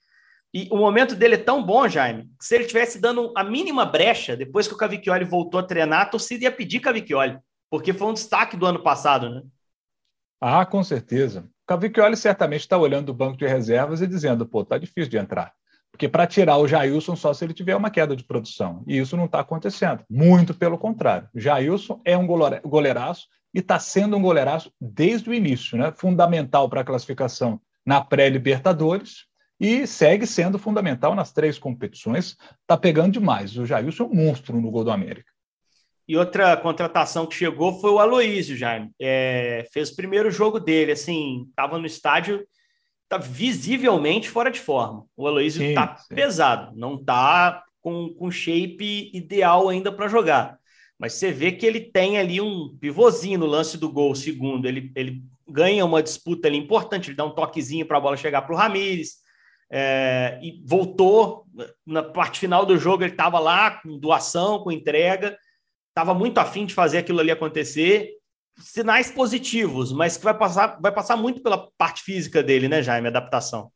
E 0.54 0.66
o 0.70 0.78
momento 0.78 1.14
dele 1.14 1.34
é 1.34 1.38
tão 1.38 1.62
bom, 1.62 1.86
Jaime, 1.86 2.24
que 2.38 2.44
se 2.44 2.54
ele 2.54 2.64
tivesse 2.64 2.98
dando 2.98 3.32
a 3.36 3.44
mínima 3.44 3.84
brecha, 3.84 4.34
depois 4.36 4.66
que 4.66 4.72
o 4.72 4.78
Cavicchioli 4.78 5.24
voltou 5.24 5.60
a 5.60 5.62
treinar, 5.62 6.00
a 6.00 6.06
torcida 6.06 6.44
ia 6.44 6.50
pedir 6.50 6.80
Cavicchioli 6.80 7.38
porque 7.70 7.94
foi 7.94 8.08
um 8.08 8.14
destaque 8.14 8.56
do 8.56 8.66
ano 8.66 8.82
passado, 8.82 9.30
né? 9.30 9.42
Ah, 10.40 10.66
com 10.66 10.82
certeza. 10.82 11.48
Cavicchioli 11.70 12.16
certamente 12.16 12.62
está 12.62 12.76
olhando 12.76 13.10
o 13.10 13.14
banco 13.14 13.36
de 13.36 13.46
reservas 13.46 14.02
e 14.02 14.06
dizendo, 14.08 14.44
pô, 14.44 14.64
tá 14.64 14.76
difícil 14.76 15.08
de 15.08 15.16
entrar. 15.16 15.52
Porque 15.92 16.08
para 16.08 16.26
tirar 16.26 16.56
o 16.56 16.66
Jailson 16.66 17.14
só 17.14 17.32
se 17.32 17.44
ele 17.44 17.54
tiver 17.54 17.76
uma 17.76 17.92
queda 17.92 18.16
de 18.16 18.24
produção. 18.24 18.82
E 18.88 18.98
isso 18.98 19.16
não 19.16 19.26
está 19.26 19.38
acontecendo. 19.38 20.02
Muito 20.10 20.52
pelo 20.52 20.76
contrário. 20.76 21.28
Jailson 21.32 22.00
é 22.04 22.18
um 22.18 22.26
goleiraço 22.26 23.28
e 23.54 23.60
está 23.60 23.78
sendo 23.78 24.16
um 24.16 24.22
goleiraço 24.22 24.72
desde 24.80 25.30
o 25.30 25.32
início, 25.32 25.78
né? 25.78 25.92
Fundamental 25.96 26.68
para 26.68 26.80
a 26.80 26.84
classificação 26.84 27.60
na 27.86 28.00
pré-Libertadores 28.00 29.26
e 29.60 29.86
segue 29.86 30.26
sendo 30.26 30.58
fundamental 30.58 31.14
nas 31.14 31.32
três 31.32 31.56
competições. 31.56 32.36
Está 32.62 32.76
pegando 32.76 33.12
demais. 33.12 33.56
O 33.56 33.64
Jailson 33.64 34.02
é 34.02 34.06
um 34.06 34.14
monstro 34.14 34.60
no 34.60 34.72
gol 34.72 34.82
do 34.82 34.90
América. 34.90 35.30
E 36.10 36.16
outra 36.16 36.56
contratação 36.56 37.24
que 37.24 37.36
chegou 37.36 37.80
foi 37.80 37.88
o 37.92 38.00
Aloísio, 38.00 38.56
Jaime. 38.56 38.90
É, 39.00 39.64
fez 39.72 39.90
o 39.90 39.94
primeiro 39.94 40.28
jogo 40.28 40.58
dele, 40.58 40.90
assim, 40.90 41.46
estava 41.48 41.78
no 41.78 41.86
estádio, 41.86 42.44
tá 43.08 43.16
visivelmente 43.16 44.28
fora 44.28 44.50
de 44.50 44.58
forma. 44.58 45.06
O 45.16 45.28
Aloísio 45.28 45.62
está 45.62 45.94
pesado, 46.08 46.76
não 46.76 46.96
está 46.96 47.62
com, 47.80 48.12
com 48.12 48.28
shape 48.28 49.12
ideal 49.14 49.68
ainda 49.68 49.92
para 49.92 50.08
jogar. 50.08 50.58
Mas 50.98 51.12
você 51.12 51.30
vê 51.30 51.52
que 51.52 51.64
ele 51.64 51.78
tem 51.78 52.18
ali 52.18 52.40
um 52.40 52.76
pivôzinho 52.80 53.38
no 53.38 53.46
lance 53.46 53.78
do 53.78 53.88
gol, 53.88 54.12
segundo. 54.16 54.66
Ele, 54.66 54.90
ele 54.96 55.22
ganha 55.48 55.84
uma 55.84 56.02
disputa 56.02 56.48
ali 56.48 56.56
importante, 56.56 57.10
ele 57.10 57.16
dá 57.16 57.24
um 57.24 57.36
toquezinho 57.36 57.86
para 57.86 57.98
a 57.98 58.00
bola 58.00 58.16
chegar 58.16 58.42
para 58.42 58.52
o 58.52 58.58
Ramires. 58.58 59.18
É, 59.70 60.40
e 60.42 60.60
voltou 60.66 61.46
na 61.86 62.02
parte 62.02 62.40
final 62.40 62.66
do 62.66 62.76
jogo, 62.76 63.04
ele 63.04 63.12
estava 63.12 63.38
lá 63.38 63.80
com 63.80 63.96
doação, 63.96 64.58
com 64.58 64.72
entrega 64.72 65.38
estava 66.00 66.14
muito 66.14 66.38
afim 66.38 66.64
de 66.64 66.74
fazer 66.74 66.98
aquilo 66.98 67.20
ali 67.20 67.30
acontecer. 67.30 68.12
Sinais 68.58 69.10
positivos, 69.10 69.92
mas 69.92 70.16
que 70.16 70.24
vai 70.24 70.36
passar, 70.36 70.78
vai 70.80 70.92
passar 70.92 71.16
muito 71.16 71.42
pela 71.42 71.68
parte 71.78 72.02
física 72.02 72.42
dele, 72.42 72.68
né, 72.68 72.82
Jaime? 72.82 73.08
Adaptação. 73.08 73.70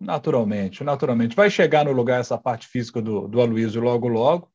Naturalmente, 0.00 0.82
naturalmente. 0.82 1.36
Vai 1.36 1.50
chegar 1.50 1.84
no 1.84 1.92
lugar 1.92 2.20
essa 2.20 2.38
parte 2.38 2.66
física 2.66 3.00
do, 3.00 3.28
do 3.28 3.40
Aloysio 3.40 3.80
logo, 3.80 4.08
logo. 4.08 4.48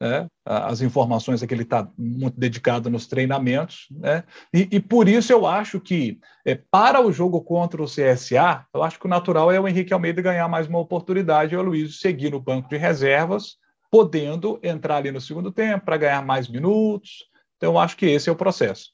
Né? 0.00 0.26
As 0.44 0.80
informações 0.80 1.42
é 1.42 1.46
que 1.46 1.52
ele 1.52 1.62
está 1.62 1.88
muito 1.96 2.38
dedicado 2.38 2.88
nos 2.88 3.06
treinamentos. 3.06 3.86
Né? 3.90 4.24
E, 4.52 4.68
e, 4.72 4.80
por 4.80 5.08
isso 5.08 5.32
eu 5.32 5.46
acho 5.46 5.80
que, 5.80 6.18
é, 6.46 6.54
para 6.70 7.00
o 7.00 7.12
jogo 7.12 7.42
contra 7.42 7.82
o 7.82 7.86
CSA, 7.86 8.66
eu 8.72 8.82
acho 8.82 8.98
que 8.98 9.06
o 9.06 9.10
natural 9.10 9.50
é 9.50 9.60
o 9.60 9.68
Henrique 9.68 9.92
Almeida 9.92 10.22
ganhar 10.22 10.48
mais 10.48 10.66
uma 10.66 10.78
oportunidade 10.78 11.54
e 11.54 11.56
o 11.56 11.60
Aloysio 11.60 11.92
seguir 11.92 12.30
no 12.30 12.40
banco 12.40 12.68
de 12.68 12.76
reservas 12.76 13.56
podendo 13.90 14.58
entrar 14.62 14.96
ali 14.96 15.10
no 15.10 15.20
segundo 15.20 15.50
tempo 15.50 15.84
para 15.84 15.96
ganhar 15.96 16.24
mais 16.24 16.48
minutos. 16.48 17.24
Então, 17.56 17.72
eu 17.72 17.78
acho 17.78 17.96
que 17.96 18.06
esse 18.06 18.28
é 18.28 18.32
o 18.32 18.36
processo. 18.36 18.92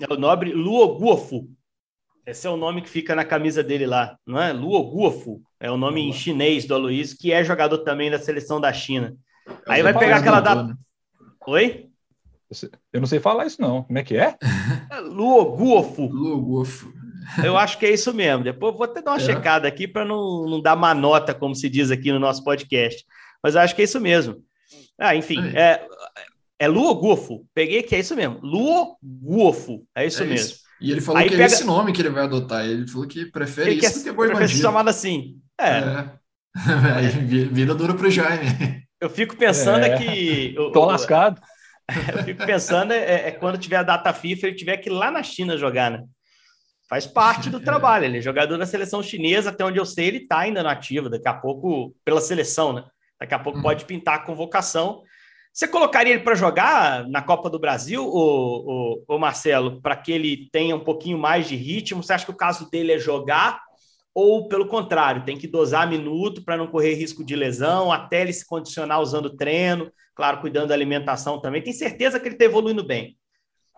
É 0.00 0.12
o 0.12 0.16
nobre 0.16 0.52
Luoguofu. 0.52 1.48
Esse 2.26 2.46
é 2.46 2.50
o 2.50 2.56
nome 2.56 2.80
que 2.80 2.88
fica 2.88 3.14
na 3.14 3.24
camisa 3.24 3.62
dele 3.62 3.86
lá, 3.86 4.16
não 4.26 4.40
é? 4.40 4.52
Luoguofu. 4.52 5.42
É 5.60 5.70
o 5.70 5.76
nome 5.76 6.00
em 6.00 6.12
chinês 6.12 6.64
do 6.64 6.74
Aloysio, 6.74 7.18
que 7.18 7.32
é 7.32 7.44
jogador 7.44 7.78
também 7.78 8.10
da 8.10 8.18
seleção 8.18 8.60
da 8.60 8.72
China. 8.72 9.14
Aí 9.68 9.82
vai 9.82 9.96
pegar 9.96 10.16
aquela 10.16 10.40
data. 10.40 10.62
Né? 10.64 10.74
Oi? 11.46 11.90
Eu 12.92 13.00
não 13.00 13.06
sei 13.06 13.20
falar 13.20 13.46
isso, 13.46 13.60
não. 13.60 13.82
Como 13.82 13.98
é 13.98 14.02
que 14.02 14.16
é? 14.16 14.36
Luoguofu. 15.02 16.06
Luoguofu. 16.06 16.92
Eu 17.44 17.58
acho 17.58 17.78
que 17.78 17.86
é 17.86 17.92
isso 17.92 18.12
mesmo. 18.14 18.44
Depois 18.44 18.74
vou 18.74 18.84
até 18.84 19.02
dar 19.02 19.12
uma 19.12 19.16
é. 19.18 19.20
checada 19.20 19.68
aqui 19.68 19.86
para 19.86 20.04
não, 20.04 20.46
não 20.46 20.62
dar 20.62 20.76
má 20.76 20.94
nota, 20.94 21.34
como 21.34 21.54
se 21.54 21.68
diz 21.68 21.90
aqui 21.90 22.10
no 22.10 22.18
nosso 22.18 22.42
podcast 22.42 23.04
mas 23.44 23.56
acho 23.56 23.76
que 23.76 23.82
é 23.82 23.84
isso 23.84 24.00
mesmo. 24.00 24.42
Ah, 24.98 25.14
enfim, 25.14 25.38
é, 25.54 25.86
é 26.58 26.66
Luogufo. 26.66 27.44
Peguei 27.52 27.82
que 27.82 27.94
é 27.94 27.98
isso 27.98 28.16
mesmo. 28.16 28.40
Luogufo. 28.42 29.86
É 29.94 30.06
isso 30.06 30.22
é 30.22 30.26
mesmo. 30.26 30.46
Isso. 30.46 30.64
E 30.80 30.90
ele 30.90 31.02
falou 31.02 31.20
Aí 31.20 31.28
que 31.28 31.32
pega... 31.32 31.42
é 31.42 31.46
esse 31.46 31.64
nome 31.64 31.92
que 31.92 32.00
ele 32.00 32.08
vai 32.08 32.24
adotar. 32.24 32.64
Ele 32.64 32.88
falou 32.88 33.06
que 33.06 33.26
prefere 33.26 33.72
ele 33.72 33.80
isso 33.80 33.92
quer, 33.92 33.98
do 33.98 34.04
que 34.04 34.12
boi 34.12 34.28
prefere 34.28 34.48
ser 34.48 34.62
chamado 34.62 34.88
assim. 34.88 35.36
É. 35.60 35.68
é. 35.68 36.10
Aí 36.96 37.08
vida 37.08 37.74
dura 37.74 37.92
pro 37.92 38.10
Jaime. 38.10 38.82
Eu 38.98 39.10
fico 39.10 39.36
pensando 39.36 39.84
é. 39.84 39.98
que... 39.98 40.54
Tô 40.72 40.86
lascado. 40.86 41.38
Eu 42.16 42.24
fico 42.24 42.46
pensando 42.46 42.94
é, 42.94 43.28
é, 43.28 43.30
quando 43.30 43.58
tiver 43.58 43.76
a 43.76 43.82
data 43.82 44.10
FIFA, 44.10 44.46
ele 44.46 44.56
tiver 44.56 44.78
que 44.78 44.88
ir 44.88 44.92
lá 44.92 45.10
na 45.10 45.22
China 45.22 45.58
jogar, 45.58 45.90
né? 45.90 46.02
Faz 46.88 47.06
parte 47.06 47.50
do 47.50 47.60
trabalho. 47.60 48.06
Ele 48.06 48.16
é 48.16 48.22
jogador 48.22 48.56
da 48.56 48.64
seleção 48.64 49.02
chinesa, 49.02 49.50
até 49.50 49.62
onde 49.62 49.78
eu 49.78 49.84
sei, 49.84 50.06
ele 50.06 50.26
tá 50.26 50.38
ainda 50.38 50.62
nativo. 50.62 51.10
Daqui 51.10 51.28
a 51.28 51.34
pouco, 51.34 51.94
pela 52.02 52.22
seleção, 52.22 52.72
né? 52.72 52.84
Daqui 53.24 53.34
a 53.34 53.38
pouco 53.38 53.56
uhum. 53.56 53.62
pode 53.62 53.86
pintar 53.86 54.16
a 54.16 54.18
convocação. 54.18 55.02
Você 55.50 55.66
colocaria 55.66 56.12
ele 56.12 56.22
para 56.22 56.34
jogar 56.34 57.08
na 57.08 57.22
Copa 57.22 57.48
do 57.48 57.58
Brasil, 57.58 58.04
o, 58.04 58.98
o, 59.08 59.14
o 59.16 59.18
Marcelo, 59.18 59.80
para 59.80 59.96
que 59.96 60.12
ele 60.12 60.48
tenha 60.52 60.76
um 60.76 60.84
pouquinho 60.84 61.16
mais 61.16 61.48
de 61.48 61.56
ritmo? 61.56 62.02
Você 62.02 62.12
acha 62.12 62.26
que 62.26 62.30
o 62.30 62.36
caso 62.36 62.68
dele 62.70 62.92
é 62.92 62.98
jogar? 62.98 63.62
Ou, 64.12 64.46
pelo 64.46 64.66
contrário, 64.66 65.24
tem 65.24 65.38
que 65.38 65.48
dosar 65.48 65.88
minuto 65.88 66.44
para 66.44 66.56
não 66.58 66.66
correr 66.66 66.94
risco 66.94 67.24
de 67.24 67.34
lesão, 67.34 67.90
até 67.90 68.20
ele 68.20 68.32
se 68.32 68.46
condicionar 68.46 69.00
usando 69.00 69.34
treino, 69.34 69.90
claro, 70.14 70.40
cuidando 70.40 70.68
da 70.68 70.74
alimentação 70.74 71.40
também. 71.40 71.62
Tem 71.62 71.72
certeza 71.72 72.20
que 72.20 72.28
ele 72.28 72.34
está 72.34 72.44
evoluindo 72.44 72.84
bem. 72.84 73.16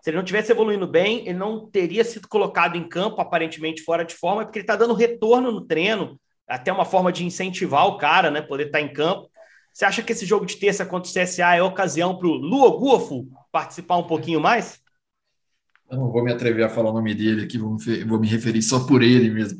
Se 0.03 0.11
ele 0.11 0.17
não 0.17 0.25
tivesse 0.25 0.51
evoluindo 0.51 0.89
bem, 0.89 1.21
ele 1.21 1.39
não 1.39 1.71
teria 1.71 2.05
sido 2.05 2.27
colocado 2.27 2.77
em 2.77 2.89
campo, 2.89 3.21
aparentemente 3.21 3.83
fora 3.83 4.05
de 4.05 4.15
forma, 4.15 4.45
porque 4.45 4.59
ele 4.59 4.65
está 4.65 4.77
dando 4.77 4.93
retorno 4.93 5.53
no 5.53 5.61
treino, 5.61 6.19
até 6.49 6.73
uma 6.73 6.85
forma 6.85 7.13
de 7.13 7.25
incentivar 7.25 7.87
o 7.87 7.97
cara, 7.97 8.31
né? 8.31 8.41
Poder 8.41 8.67
estar 8.67 8.79
tá 8.79 8.85
em 8.85 8.93
campo. 8.93 9.29
Você 9.77 9.85
acha 9.85 10.03
que 10.03 10.11
esse 10.11 10.25
jogo 10.25 10.47
de 10.47 10.57
terça 10.57 10.87
contra 10.87 11.11
o 11.11 11.13
CSA 11.13 11.55
é 11.55 11.63
ocasião 11.63 12.17
para 12.17 12.27
o 12.27 12.33
Luoguofo 12.33 13.29
participar 13.53 13.99
um 13.99 14.07
pouquinho 14.07 14.41
mais? 14.41 14.81
Eu 15.91 15.99
não 15.99 16.11
vou 16.11 16.25
me 16.25 16.33
atrever 16.33 16.65
a 16.65 16.71
falar 16.71 16.89
o 16.89 16.95
nome 16.95 17.15
dele 17.15 17.45
aqui, 17.45 17.59
vou 17.59 17.77
me, 17.77 18.05
vou 18.05 18.19
me 18.19 18.27
referir 18.27 18.63
só 18.63 18.87
por 18.87 19.03
ele 19.03 19.29
mesmo. 19.29 19.59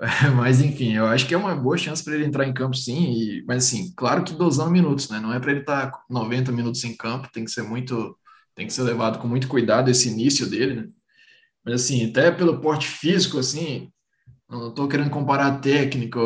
Mas, 0.36 0.62
enfim, 0.62 0.94
eu 0.94 1.04
acho 1.04 1.28
que 1.28 1.34
é 1.34 1.36
uma 1.36 1.54
boa 1.54 1.76
chance 1.76 2.02
para 2.02 2.14
ele 2.14 2.24
entrar 2.24 2.46
em 2.48 2.54
campo, 2.54 2.74
sim. 2.74 3.12
E, 3.12 3.44
mas, 3.46 3.66
assim, 3.66 3.92
claro 3.94 4.24
que 4.24 4.32
dosando 4.32 4.70
minutos, 4.70 5.10
né? 5.10 5.20
Não 5.20 5.34
é 5.34 5.38
para 5.38 5.50
ele 5.50 5.60
estar 5.60 5.90
tá 5.90 6.02
90 6.08 6.50
minutos 6.50 6.82
em 6.84 6.96
campo, 6.96 7.28
tem 7.30 7.44
que 7.44 7.50
ser 7.50 7.62
muito, 7.62 8.18
tem 8.54 8.66
que 8.66 8.72
ser 8.72 8.84
levado 8.84 9.18
com 9.18 9.28
muito 9.28 9.48
cuidado 9.48 9.90
esse 9.90 10.08
início 10.08 10.48
dele, 10.48 10.76
né? 10.76 10.88
Mas, 11.62 11.82
assim, 11.82 12.08
até 12.08 12.30
pelo 12.30 12.58
porte 12.62 12.88
físico, 12.88 13.38
assim, 13.38 13.92
não 14.48 14.68
estou 14.68 14.88
querendo 14.88 15.10
comparar 15.10 15.46
a 15.46 15.58
técnica, 15.58 16.18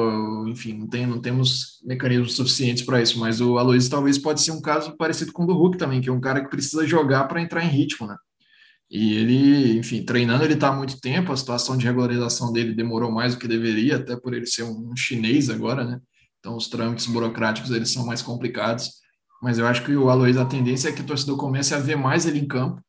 enfim, 0.47 0.75
não, 0.75 0.87
tem, 0.87 1.07
não 1.07 1.21
temos 1.21 1.81
mecanismos 1.85 2.37
suficientes 2.37 2.85
para 2.85 3.03
isso, 3.03 3.19
mas 3.19 3.41
o 3.41 3.59
Aloysio 3.59 3.91
talvez 3.91 4.17
pode 4.17 4.41
ser 4.41 4.53
um 4.53 4.61
caso 4.61 4.97
parecido 4.97 5.33
com 5.33 5.43
o 5.43 5.47
do 5.47 5.55
Hulk 5.55 5.77
também, 5.77 6.01
que 6.01 6.09
é 6.09 6.13
um 6.13 6.21
cara 6.21 6.41
que 6.43 6.51
precisa 6.51 6.87
jogar 6.87 7.25
para 7.25 7.43
entrar 7.43 7.65
em 7.65 7.69
ritmo, 7.69 8.07
né? 8.07 8.17
E 8.89 9.15
ele, 9.15 9.79
enfim, 9.79 10.05
treinando 10.05 10.45
ele 10.45 10.55
está 10.55 10.69
há 10.69 10.73
muito 10.77 11.01
tempo, 11.01 11.33
a 11.33 11.37
situação 11.37 11.77
de 11.77 11.87
regularização 11.87 12.53
dele 12.53 12.75
demorou 12.75 13.11
mais 13.11 13.35
do 13.35 13.41
que 13.41 13.49
deveria, 13.49 13.97
até 13.97 14.17
por 14.17 14.35
ele 14.35 14.47
ser 14.47 14.65
um 14.65 14.95
chinês 14.95 15.51
agora, 15.51 15.83
né? 15.83 15.99
Então 16.39 16.57
os 16.57 16.69
trâmites 16.69 17.07
burocráticos 17.07 17.71
eles 17.71 17.91
são 17.91 18.05
mais 18.05 18.21
complicados. 18.21 18.91
Mas 19.43 19.59
eu 19.59 19.67
acho 19.67 19.85
que 19.85 19.97
o 19.97 20.11
Aloysio, 20.11 20.43
a 20.43 20.45
tendência 20.45 20.89
é 20.89 20.93
que 20.93 21.01
o 21.01 21.07
torcedor 21.07 21.37
comece 21.37 21.75
a 21.75 21.79
ver 21.79 21.97
mais 21.97 22.27
ele 22.27 22.39
em 22.39 22.47
campo. 22.47 22.81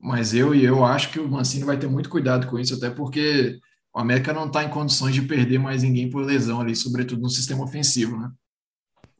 Mas 0.00 0.34
eu 0.34 0.54
e 0.54 0.64
eu 0.64 0.84
acho 0.84 1.10
que 1.10 1.20
o 1.20 1.28
Mancini 1.28 1.64
vai 1.64 1.78
ter 1.78 1.88
muito 1.88 2.10
cuidado 2.10 2.48
com 2.48 2.58
isso, 2.58 2.74
até 2.74 2.90
porque 2.90 3.58
o 3.94 4.00
América 4.00 4.32
não 4.32 4.46
está 4.46 4.64
em 4.64 4.70
condições 4.70 5.14
de 5.14 5.22
perder 5.22 5.58
mais 5.58 5.82
ninguém 5.82 6.08
por 6.08 6.24
lesão 6.24 6.60
ali, 6.60 6.74
sobretudo 6.74 7.20
no 7.20 7.28
sistema 7.28 7.64
ofensivo, 7.64 8.16
né? 8.16 8.30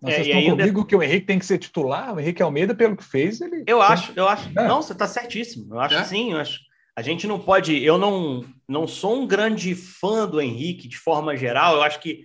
Mas 0.00 0.14
é, 0.14 0.16
vocês 0.16 0.26
estão 0.26 0.40
ainda... 0.40 0.56
comigo 0.56 0.85
que 0.85 0.96
o 0.96 1.02
Henrique 1.02 1.26
tem 1.26 1.38
que 1.38 1.46
ser 1.46 1.58
titular? 1.58 2.12
O 2.12 2.18
Henrique 2.18 2.42
Almeida, 2.42 2.74
pelo 2.74 2.96
que 2.96 3.04
fez, 3.04 3.40
ele. 3.40 3.62
Eu 3.66 3.80
acho, 3.80 4.12
eu 4.16 4.28
acho. 4.28 4.48
É. 4.48 4.66
Não, 4.66 4.82
você 4.82 4.92
está 4.92 5.06
certíssimo. 5.06 5.74
Eu 5.74 5.80
acho 5.80 5.94
é? 5.94 6.04
sim, 6.04 6.32
eu 6.32 6.38
acho. 6.38 6.58
A 6.96 7.02
gente 7.02 7.26
não 7.26 7.38
pode. 7.38 7.82
Eu 7.82 7.96
não, 7.96 8.44
não 8.68 8.87
sou 8.88 9.22
um 9.22 9.26
grande 9.26 9.74
fã 9.74 10.26
do 10.26 10.40
Henrique 10.40 10.88
de 10.88 10.98
forma 10.98 11.37
geral. 11.37 11.76
Eu 11.76 11.82
acho 11.82 12.00
que 12.00 12.24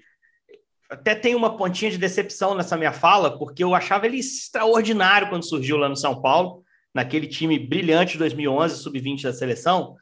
até 0.89 1.13
tem 1.13 1.35
uma 1.35 1.55
pontinha 1.55 1.91
de 1.91 1.97
decepção 1.97 2.55
nessa 2.55 2.77
minha 2.77 2.93
fala, 2.93 3.37
porque 3.37 3.63
eu 3.63 3.75
achava 3.75 4.07
ele 4.07 4.17
extraordinário 4.17 5.29
quando 5.29 5.47
surgiu 5.47 5.77
lá 5.77 5.87
no 5.87 5.95
São 5.95 6.21
Paulo, 6.21 6.63
naquele 6.93 7.27
time 7.27 7.59
brilhante 7.59 8.13
de 8.13 8.19
2011, 8.19 8.81
sub-20 8.81 9.23
da 9.23 9.33
seleção. 9.33 9.95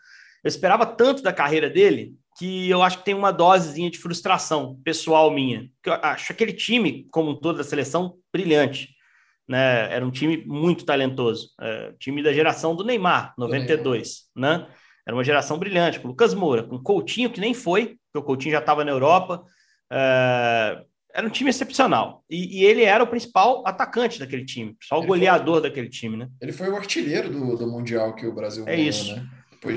Eu 0.44 0.48
esperava 0.48 0.86
tanto 0.86 1.24
da 1.24 1.34
carreira 1.34 1.70
dele 1.70 2.14
que 2.38 2.70
eu 2.70 2.84
acho 2.84 3.00
que 3.00 3.06
tem 3.06 3.14
uma 3.14 3.32
dosezinha 3.32 3.90
de 3.90 3.98
frustração 3.98 4.80
pessoal 4.84 5.32
minha. 5.32 5.70
Eu 5.86 5.94
acho 5.94 6.34
aquele 6.34 6.52
time, 6.52 7.08
como 7.10 7.32
um 7.32 7.40
todo 7.40 7.58
da 7.58 7.64
seleção, 7.64 8.18
brilhante. 8.32 8.90
Né? 9.48 9.94
Era 9.94 10.06
um 10.06 10.12
time 10.12 10.44
muito 10.46 10.86
talentoso. 10.86 11.52
É, 11.62 11.94
time 11.98 12.22
da 12.22 12.34
geração 12.34 12.76
do 12.76 12.84
Neymar, 12.84 13.34
92. 13.38 14.24
Né? 14.36 14.68
Era 15.08 15.16
uma 15.16 15.24
geração 15.24 15.58
brilhante, 15.58 16.00
com 16.00 16.10
Lucas 16.10 16.34
Moura, 16.34 16.64
com 16.64 16.78
Coutinho, 16.82 17.30
que 17.30 17.40
nem 17.40 17.54
foi, 17.54 17.98
porque 18.12 18.18
o 18.18 18.24
Coutinho 18.24 18.54
já 18.54 18.60
estava 18.60 18.84
na 18.84 18.92
Europa. 18.92 19.44
É, 19.90 20.82
era 21.14 21.26
um 21.26 21.30
time 21.30 21.50
excepcional. 21.50 22.26
E, 22.30 22.60
e, 22.60 22.66
ele 22.66 22.84
era 22.84 23.02
o 23.02 23.08
principal 23.08 23.64
atacante 23.66 24.20
daquele 24.20 24.44
time, 24.44 24.76
só 24.84 25.00
o 25.00 25.06
goleador 25.06 25.62
foi, 25.62 25.70
daquele 25.70 25.88
time, 25.88 26.18
né? 26.18 26.28
Ele 26.42 26.52
foi 26.52 26.68
o 26.70 26.76
artilheiro 26.76 27.30
do, 27.30 27.56
do 27.56 27.68
Mundial 27.68 28.14
que 28.14 28.28
o 28.28 28.34
Brasil 28.34 28.64
é 28.68 28.76
ganhou, 28.76 28.90
isso. 28.90 29.16
né? 29.16 29.26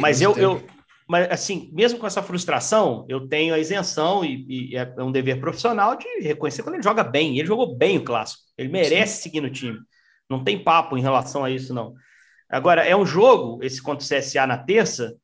Mas 0.00 0.20
eu, 0.20 0.36
eu, 0.36 0.62
mas 1.08 1.30
assim, 1.30 1.70
mesmo 1.72 1.98
com 1.98 2.06
essa 2.06 2.22
frustração, 2.22 3.06
eu 3.08 3.26
tenho 3.26 3.54
a 3.54 3.58
isenção 3.58 4.22
e, 4.22 4.72
e, 4.72 4.76
é 4.76 4.94
um 4.98 5.10
dever 5.10 5.40
profissional 5.40 5.96
de 5.96 6.06
reconhecer 6.20 6.62
quando 6.62 6.74
ele 6.74 6.84
joga 6.84 7.02
bem. 7.02 7.38
Ele 7.38 7.48
jogou 7.48 7.74
bem 7.74 7.96
o 7.96 8.04
clássico. 8.04 8.42
Ele 8.58 8.68
merece 8.68 9.16
Sim. 9.16 9.22
seguir 9.22 9.40
no 9.40 9.50
time. 9.50 9.78
Não 10.28 10.44
tem 10.44 10.62
papo 10.62 10.98
em 10.98 11.00
relação 11.00 11.42
a 11.42 11.50
isso, 11.50 11.72
não. 11.72 11.94
Agora, 12.46 12.82
é 12.84 12.94
um 12.94 13.06
jogo, 13.06 13.64
esse 13.64 13.80
contra 13.80 14.04
o 14.04 14.08
CSA 14.08 14.46
na 14.46 14.58
terça, 14.58 15.16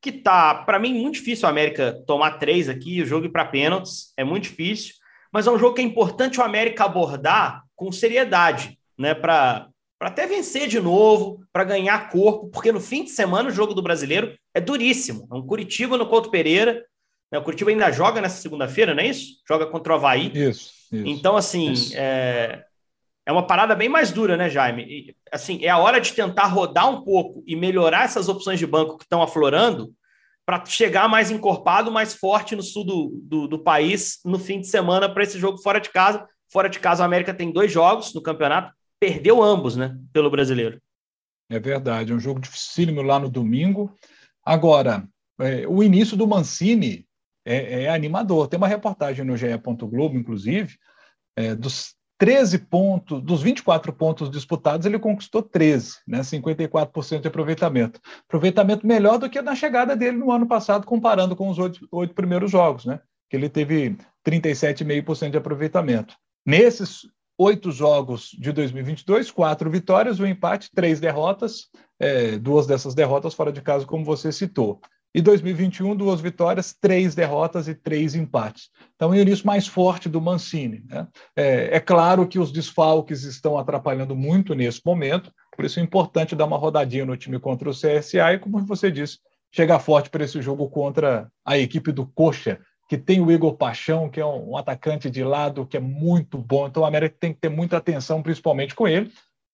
que 0.00 0.10
tá, 0.10 0.54
para 0.54 0.78
mim, 0.78 0.94
muito 0.94 1.16
difícil 1.16 1.46
o 1.46 1.50
América 1.50 2.02
tomar 2.06 2.38
três 2.38 2.66
aqui, 2.68 3.02
o 3.02 3.06
jogo 3.06 3.26
ir 3.26 3.30
para 3.30 3.44
pênaltis, 3.44 4.14
é 4.16 4.24
muito 4.24 4.44
difícil, 4.44 4.94
mas 5.30 5.46
é 5.46 5.50
um 5.50 5.58
jogo 5.58 5.74
que 5.74 5.82
é 5.82 5.84
importante 5.84 6.40
o 6.40 6.42
América 6.42 6.84
abordar 6.84 7.62
com 7.74 7.92
seriedade, 7.92 8.78
né? 8.98 9.14
Para 9.14 9.68
para 9.98 10.08
até 10.08 10.26
vencer 10.26 10.68
de 10.68 10.78
novo, 10.78 11.42
para 11.52 11.64
ganhar 11.64 12.10
corpo, 12.10 12.48
porque 12.48 12.70
no 12.70 12.80
fim 12.80 13.04
de 13.04 13.10
semana 13.10 13.48
o 13.48 13.52
jogo 13.52 13.72
do 13.72 13.82
brasileiro 13.82 14.36
é 14.56 14.60
duríssimo. 14.60 15.28
É 15.30 15.34
um 15.34 15.46
Curitiba 15.46 15.98
no 15.98 16.06
Couto 16.06 16.30
Pereira. 16.30 16.82
Né? 17.30 17.38
O 17.38 17.42
Curitiba 17.42 17.70
ainda 17.70 17.92
joga 17.92 18.22
nessa 18.22 18.40
segunda-feira, 18.40 18.94
não 18.94 19.02
é 19.02 19.08
isso? 19.08 19.42
Joga 19.46 19.66
contra 19.66 19.92
o 19.92 19.96
Havaí. 19.96 20.32
Isso. 20.34 20.72
isso 20.90 21.06
então, 21.06 21.36
assim, 21.36 21.72
isso. 21.72 21.92
É... 21.94 22.64
é 23.26 23.32
uma 23.32 23.46
parada 23.46 23.74
bem 23.74 23.90
mais 23.90 24.10
dura, 24.10 24.34
né, 24.34 24.48
Jaime? 24.48 24.82
E, 24.82 25.16
assim, 25.30 25.62
é 25.62 25.68
a 25.68 25.76
hora 25.76 26.00
de 26.00 26.10
tentar 26.14 26.46
rodar 26.46 26.88
um 26.88 27.02
pouco 27.02 27.44
e 27.46 27.54
melhorar 27.54 28.06
essas 28.06 28.30
opções 28.30 28.58
de 28.58 28.66
banco 28.66 28.96
que 28.96 29.04
estão 29.04 29.22
aflorando 29.22 29.92
para 30.46 30.64
chegar 30.64 31.06
mais 31.06 31.30
encorpado, 31.30 31.92
mais 31.92 32.14
forte 32.14 32.56
no 32.56 32.62
sul 32.62 32.84
do, 32.84 33.20
do, 33.24 33.48
do 33.48 33.58
país 33.58 34.20
no 34.24 34.38
fim 34.38 34.58
de 34.58 34.68
semana 34.68 35.06
para 35.06 35.22
esse 35.22 35.38
jogo 35.38 35.58
fora 35.58 35.78
de 35.78 35.90
casa. 35.90 36.26
Fora 36.50 36.70
de 36.70 36.78
casa, 36.78 37.02
a 37.02 37.06
América 37.06 37.34
tem 37.34 37.52
dois 37.52 37.70
jogos 37.70 38.14
no 38.14 38.22
campeonato, 38.22 38.72
perdeu 38.98 39.42
ambos, 39.42 39.76
né, 39.76 39.98
pelo 40.14 40.30
brasileiro. 40.30 40.80
É 41.50 41.58
verdade, 41.58 42.10
é 42.10 42.14
um 42.14 42.20
jogo 42.20 42.40
dificílimo 42.40 43.02
lá 43.02 43.18
no 43.18 43.28
domingo. 43.28 43.94
Agora, 44.46 45.06
é, 45.40 45.66
o 45.66 45.82
início 45.82 46.16
do 46.16 46.26
Mancini 46.26 47.04
é, 47.46 47.84
é, 47.84 47.88
animador. 47.88 48.48
Tem 48.48 48.58
uma 48.58 48.68
reportagem 48.68 49.24
no 49.24 49.36
GE. 49.36 49.46
Globo, 49.82 50.16
inclusive, 50.16 50.76
é, 51.36 51.54
dos 51.54 51.94
13 52.18 52.58
pontos, 52.58 53.22
dos 53.22 53.42
24 53.42 53.92
pontos 53.92 54.30
disputados, 54.30 54.86
ele 54.86 54.98
conquistou 54.98 55.42
13, 55.42 55.96
né, 56.08 56.20
54% 56.20 57.20
de 57.20 57.28
aproveitamento. 57.28 58.00
Aproveitamento 58.26 58.86
melhor 58.86 59.18
do 59.18 59.28
que 59.28 59.42
na 59.42 59.54
chegada 59.54 59.94
dele 59.94 60.16
no 60.16 60.32
ano 60.32 60.46
passado, 60.46 60.86
comparando 60.86 61.36
com 61.36 61.48
os 61.48 61.58
oito, 61.58 62.14
primeiros 62.14 62.50
jogos, 62.50 62.86
né, 62.86 63.00
que 63.28 63.36
ele 63.36 63.50
teve 63.50 63.98
37,5% 64.26 65.30
de 65.30 65.38
aproveitamento. 65.38 66.16
Nesses 66.44 67.02
oito 67.38 67.70
jogos 67.70 68.30
de 68.38 68.52
2022, 68.52 69.30
quatro 69.30 69.70
vitórias, 69.70 70.20
um 70.20 70.26
empate, 70.26 70.70
três 70.74 71.00
derrotas, 71.00 71.68
é, 71.98 72.38
duas 72.38 72.66
dessas 72.66 72.94
derrotas 72.94 73.34
fora 73.34 73.52
de 73.52 73.60
casa, 73.60 73.86
como 73.86 74.04
você 74.04 74.32
citou. 74.32 74.80
E 75.14 75.22
2021, 75.22 75.96
duas 75.96 76.20
vitórias, 76.20 76.74
três 76.78 77.14
derrotas 77.14 77.68
e 77.68 77.74
três 77.74 78.14
empates. 78.14 78.68
Então, 78.94 79.10
o 79.10 79.14
início 79.14 79.46
mais 79.46 79.66
forte 79.66 80.10
do 80.10 80.20
Mancini. 80.20 80.84
Né? 80.86 81.08
É, 81.34 81.76
é, 81.76 81.80
claro 81.80 82.28
que 82.28 82.38
os 82.38 82.52
desfalques 82.52 83.22
estão 83.22 83.56
atrapalhando 83.56 84.14
muito 84.14 84.54
nesse 84.54 84.82
momento, 84.84 85.32
por 85.54 85.64
isso 85.64 85.80
é 85.80 85.82
importante 85.82 86.36
dar 86.36 86.44
uma 86.44 86.58
rodadinha 86.58 87.06
no 87.06 87.16
time 87.16 87.38
contra 87.38 87.70
o 87.70 87.72
CSA 87.72 88.34
e, 88.34 88.38
como 88.38 88.58
você 88.66 88.90
disse, 88.90 89.18
chegar 89.50 89.78
forte 89.78 90.10
para 90.10 90.22
esse 90.22 90.42
jogo 90.42 90.68
contra 90.68 91.30
a 91.44 91.56
equipe 91.56 91.92
do 91.92 92.06
Coxa, 92.06 92.60
que 92.88 92.96
tem 92.96 93.20
o 93.20 93.30
Igor 93.30 93.54
Paixão, 93.54 94.08
que 94.08 94.20
é 94.20 94.26
um, 94.26 94.56
atacante 94.56 95.10
de 95.10 95.24
lado 95.24 95.66
que 95.66 95.76
é 95.76 95.80
muito 95.80 96.38
bom. 96.38 96.66
Então, 96.66 96.82
o 96.82 96.86
América 96.86 97.16
tem 97.18 97.32
que 97.32 97.40
ter 97.40 97.48
muita 97.48 97.76
atenção, 97.76 98.22
principalmente 98.22 98.74
com 98.74 98.86
ele. 98.86 99.12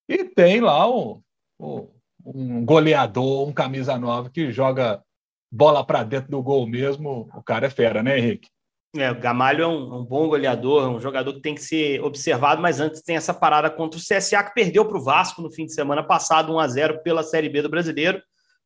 E 0.08 0.24
tem 0.24 0.60
lá 0.60 0.88
o, 0.88 1.22
o 1.58 1.88
um 2.24 2.64
goleador, 2.64 3.48
um 3.48 3.52
camisa 3.52 3.98
nova 3.98 4.30
que 4.30 4.52
joga 4.52 5.02
bola 5.50 5.84
para 5.84 6.02
dentro 6.02 6.30
do 6.30 6.42
gol 6.42 6.66
mesmo. 6.66 7.28
O 7.34 7.42
cara 7.42 7.66
é 7.66 7.70
fera, 7.70 8.02
né, 8.02 8.18
Henrique? 8.18 8.48
É, 8.94 9.10
o 9.10 9.18
Gamalho 9.18 9.64
é 9.64 9.66
um, 9.66 10.00
um, 10.00 10.04
bom 10.04 10.28
goleador, 10.28 10.90
um 10.90 11.00
jogador 11.00 11.32
que 11.32 11.40
tem 11.40 11.54
que 11.54 11.62
ser 11.62 12.02
observado, 12.02 12.60
mas 12.60 12.78
antes 12.78 13.00
tem 13.00 13.16
essa 13.16 13.32
parada 13.32 13.70
contra 13.70 13.98
o 13.98 14.02
CSA 14.02 14.44
que 14.44 14.52
perdeu 14.52 14.84
para 14.84 14.98
o 14.98 15.02
Vasco 15.02 15.40
no 15.40 15.50
fim 15.50 15.64
de 15.64 15.72
semana 15.72 16.02
passado, 16.02 16.52
1 16.52 16.58
a 16.58 16.68
0 16.68 17.02
pela 17.02 17.22
Série 17.22 17.48
B 17.48 17.62
do 17.62 17.70
Brasileiro 17.70 18.22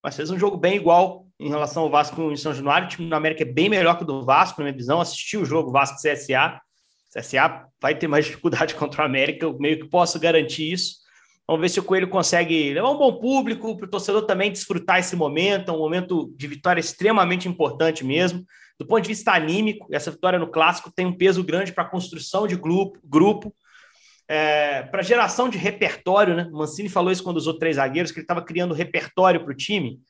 mas 0.06 0.14
fez 0.14 0.30
um 0.30 0.38
jogo 0.38 0.56
bem 0.56 0.76
igual 0.76 1.25
em 1.38 1.48
relação 1.48 1.82
ao 1.82 1.90
Vasco 1.90 2.30
em 2.30 2.36
São 2.36 2.54
Januário. 2.54 2.86
O 2.86 2.90
time 2.90 3.08
do 3.08 3.14
América 3.14 3.42
é 3.42 3.46
bem 3.46 3.68
melhor 3.68 3.96
que 3.96 4.02
o 4.02 4.06
do 4.06 4.24
Vasco, 4.24 4.60
na 4.60 4.64
minha 4.64 4.76
visão. 4.76 5.00
Assisti 5.00 5.36
o 5.36 5.44
jogo 5.44 5.70
Vasco 5.70 5.96
CSA. 5.96 6.60
CSA 7.12 7.66
vai 7.80 7.94
ter 7.94 8.08
mais 8.08 8.24
dificuldade 8.26 8.74
contra 8.74 9.02
o 9.02 9.06
América, 9.06 9.44
eu 9.44 9.58
meio 9.58 9.80
que 9.80 9.88
posso 9.88 10.18
garantir 10.18 10.72
isso. 10.72 11.06
Vamos 11.48 11.60
ver 11.62 11.68
se 11.68 11.78
o 11.78 11.84
Coelho 11.84 12.08
consegue 12.08 12.74
levar 12.74 12.90
um 12.90 12.98
bom 12.98 13.20
público 13.20 13.76
para 13.76 13.86
o 13.86 13.90
torcedor 13.90 14.22
também 14.26 14.50
desfrutar 14.50 14.98
esse 14.98 15.14
momento, 15.14 15.72
um 15.72 15.78
momento 15.78 16.34
de 16.36 16.46
vitória 16.48 16.80
extremamente 16.80 17.48
importante 17.48 18.04
mesmo. 18.04 18.44
Do 18.78 18.86
ponto 18.86 19.02
de 19.02 19.08
vista 19.08 19.32
anímico, 19.32 19.86
essa 19.92 20.10
vitória 20.10 20.40
no 20.40 20.50
clássico 20.50 20.90
tem 20.90 21.06
um 21.06 21.16
peso 21.16 21.44
grande 21.44 21.72
para 21.72 21.84
a 21.84 21.88
construção 21.88 22.48
de 22.48 22.56
grupo, 22.56 22.98
grupo 23.04 23.54
é, 24.28 24.82
para 24.82 25.02
geração 25.02 25.48
de 25.48 25.56
repertório, 25.56 26.34
né? 26.34 26.48
O 26.52 26.58
Mancini 26.58 26.88
falou 26.88 27.12
isso 27.12 27.22
quando 27.22 27.36
usou 27.36 27.58
três 27.58 27.76
zagueiros, 27.76 28.10
que 28.10 28.18
ele 28.18 28.24
estava 28.24 28.42
criando 28.42 28.74
repertório 28.74 29.40
para 29.40 29.52
o 29.52 29.56
time. 29.56 30.00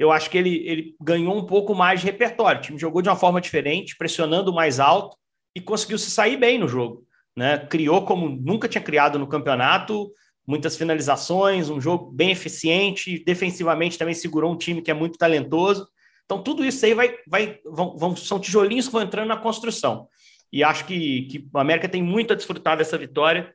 Eu 0.00 0.10
acho 0.10 0.30
que 0.30 0.38
ele, 0.38 0.66
ele 0.66 0.96
ganhou 0.98 1.36
um 1.36 1.44
pouco 1.44 1.74
mais 1.74 2.00
de 2.00 2.06
repertório. 2.06 2.58
O 2.58 2.62
time 2.62 2.78
jogou 2.78 3.02
de 3.02 3.10
uma 3.10 3.16
forma 3.16 3.38
diferente, 3.38 3.94
pressionando 3.98 4.50
mais 4.50 4.80
alto 4.80 5.14
e 5.54 5.60
conseguiu 5.60 5.98
se 5.98 6.10
sair 6.10 6.38
bem 6.38 6.58
no 6.58 6.66
jogo. 6.66 7.04
Né? 7.36 7.58
Criou 7.58 8.06
como 8.06 8.26
nunca 8.26 8.66
tinha 8.66 8.82
criado 8.82 9.18
no 9.18 9.26
campeonato, 9.26 10.10
muitas 10.46 10.74
finalizações, 10.74 11.68
um 11.68 11.78
jogo 11.78 12.10
bem 12.12 12.30
eficiente, 12.30 13.22
defensivamente 13.26 13.98
também 13.98 14.14
segurou 14.14 14.50
um 14.50 14.56
time 14.56 14.80
que 14.80 14.90
é 14.90 14.94
muito 14.94 15.18
talentoso. 15.18 15.86
Então, 16.24 16.42
tudo 16.42 16.64
isso 16.64 16.86
aí 16.86 16.94
vai, 16.94 17.14
vai, 17.28 17.58
vão, 17.62 17.94
vão, 17.94 18.16
são 18.16 18.40
tijolinhos 18.40 18.86
que 18.86 18.92
vão 18.92 19.02
entrando 19.02 19.28
na 19.28 19.36
construção. 19.36 20.08
E 20.50 20.64
acho 20.64 20.86
que, 20.86 21.26
que 21.26 21.46
o 21.52 21.58
América 21.58 21.90
tem 21.90 22.02
muito 22.02 22.32
a 22.32 22.36
desfrutar 22.36 22.78
dessa 22.78 22.96
vitória 22.96 23.54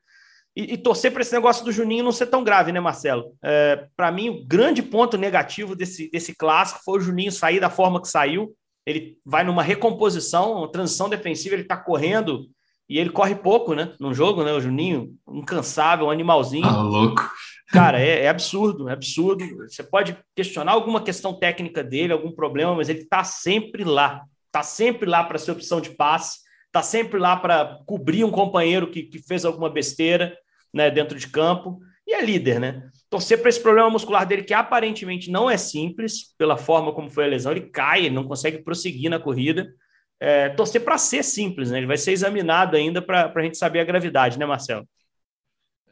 e, 0.56 0.74
e 0.74 0.78
torcer 0.78 1.12
para 1.12 1.22
esse 1.22 1.34
negócio 1.34 1.66
do 1.66 1.72
Juninho 1.72 2.04
não 2.04 2.12
ser 2.12 2.28
tão 2.28 2.44
grave, 2.44 2.72
né, 2.72 2.80
Marcelo? 2.80 3.34
É, 3.44 3.88
para 3.96 4.12
mim, 4.12 4.30
o 4.30 4.46
grande 4.46 4.82
ponto 4.82 5.18
negativo 5.18 5.76
desse, 5.76 6.10
desse 6.10 6.34
clássico 6.34 6.82
foi 6.84 7.00
o 7.00 7.02
Juninho 7.02 7.32
sair 7.32 7.60
da 7.60 7.70
forma 7.70 8.02
que 8.02 8.08
saiu. 8.08 8.56
Ele 8.86 9.18
vai 9.26 9.44
numa 9.44 9.64
recomposição, 9.64 10.60
uma 10.60 10.72
transição 10.72 11.10
defensiva, 11.10 11.56
ele 11.56 11.64
está 11.64 11.76
correndo 11.76 12.48
e 12.88 12.98
ele 13.00 13.10
corre 13.10 13.36
pouco, 13.36 13.74
né? 13.74 13.94
No 14.00 14.14
jogo, 14.14 14.44
né? 14.44 14.54
O 14.54 14.62
Juninho, 14.62 15.14
incansável, 15.28 16.06
um 16.06 16.12
animalzinho. 16.12 16.66
Ah, 16.66 16.82
louco. 16.82 17.30
Cara, 17.70 18.00
é, 18.00 18.24
é, 18.24 18.30
absurdo, 18.30 18.88
é 18.88 18.94
absurdo. 18.94 19.44
Você 19.68 19.84
pode 19.84 20.16
questionar 20.36 20.74
alguma 20.74 21.02
questão 21.02 21.34
técnica 21.34 21.84
dele, 21.84 22.14
algum 22.14 22.32
problema, 22.32 22.76
mas 22.76 22.88
ele 22.88 23.00
está 23.00 23.24
sempre 23.24 23.84
lá. 23.84 24.24
Está 24.46 24.64
sempre 24.64 25.10
lá 25.10 25.24
para 25.24 25.40
ser 25.40 25.52
opção 25.52 25.82
de 25.82 25.90
passe, 25.90 26.40
está 26.68 26.82
sempre 26.82 27.20
lá 27.20 27.36
para 27.36 27.80
cobrir 27.86 28.24
um 28.24 28.32
companheiro 28.32 28.90
que, 28.90 29.04
que 29.04 29.20
fez 29.20 29.44
alguma 29.44 29.70
besteira 29.70 30.38
né, 30.76 30.92
dentro 30.92 31.18
de 31.18 31.28
campo, 31.28 31.80
e 32.06 32.14
é 32.14 32.24
líder, 32.24 32.60
né? 32.60 32.92
torcer 33.16 33.40
para 33.40 33.50
esse 33.50 33.62
problema 33.62 33.90
muscular 33.90 34.26
dele, 34.26 34.44
que 34.44 34.54
aparentemente 34.54 35.32
não 35.32 35.50
é 35.50 35.56
simples, 35.56 36.34
pela 36.38 36.58
forma 36.58 36.94
como 36.94 37.10
foi 37.10 37.24
a 37.24 37.28
lesão, 37.28 37.54
ele 37.54 37.70
cai, 37.70 38.06
ele 38.06 38.16
não 38.16 38.28
consegue 38.28 38.58
prosseguir 38.60 39.10
na 39.10 39.20
corrida. 39.20 39.74
É, 40.20 40.50
torcer 40.50 40.84
para 40.84 40.98
ser 40.98 41.24
simples, 41.24 41.72
né? 41.72 41.78
Ele 41.78 41.88
vai 41.88 41.98
ser 41.98 42.12
examinado 42.12 42.76
ainda 42.76 43.02
para 43.02 43.32
a 43.34 43.42
gente 43.42 43.58
saber 43.58 43.80
a 43.80 43.86
gravidade, 43.86 44.40
né, 44.40 44.46
Marcelo? 44.46 44.88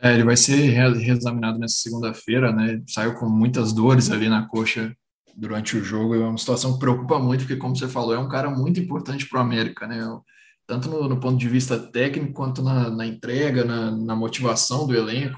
É, 0.02 0.13
ele 0.13 0.24
vai 0.24 0.36
ser 0.36 0.56
reexaminado 0.56 1.60
nessa 1.60 1.76
segunda-feira, 1.76 2.52
né? 2.52 2.82
Saiu 2.88 3.15
com 3.15 3.30
muitas 3.30 3.72
dores 3.74 4.12
ali 4.12 4.28
na 4.28 4.48
coxa 4.48 4.93
durante 5.36 5.78
o 5.78 5.84
jogo. 5.84 6.15
É 6.15 6.19
uma 6.19 6.38
situação 6.38 6.74
que 6.74 6.80
preocupa 6.80 7.19
muito, 7.19 7.41
porque, 7.41 7.58
como 7.58 7.76
você 7.76 7.88
falou, 7.88 8.13
é 8.13 8.19
um 8.19 8.30
cara 8.30 8.50
muito 8.50 8.80
importante 8.80 9.28
para 9.28 9.39
o 9.39 9.41
América, 9.41 9.88
né? 9.88 10.00
Tanto 10.65 10.89
no, 10.89 11.08
no, 11.10 11.19
ponto 11.19 11.38
de 11.38 11.47
vista 11.47 11.78
técnico, 11.78 12.34
quanto 12.34 12.62
na, 12.62 12.89
na 12.89 13.06
entrega, 13.06 13.65
na, 13.65 13.91
na, 13.91 14.15
motivação 14.15 14.88
do 14.88 14.95
elenco. 14.95 15.38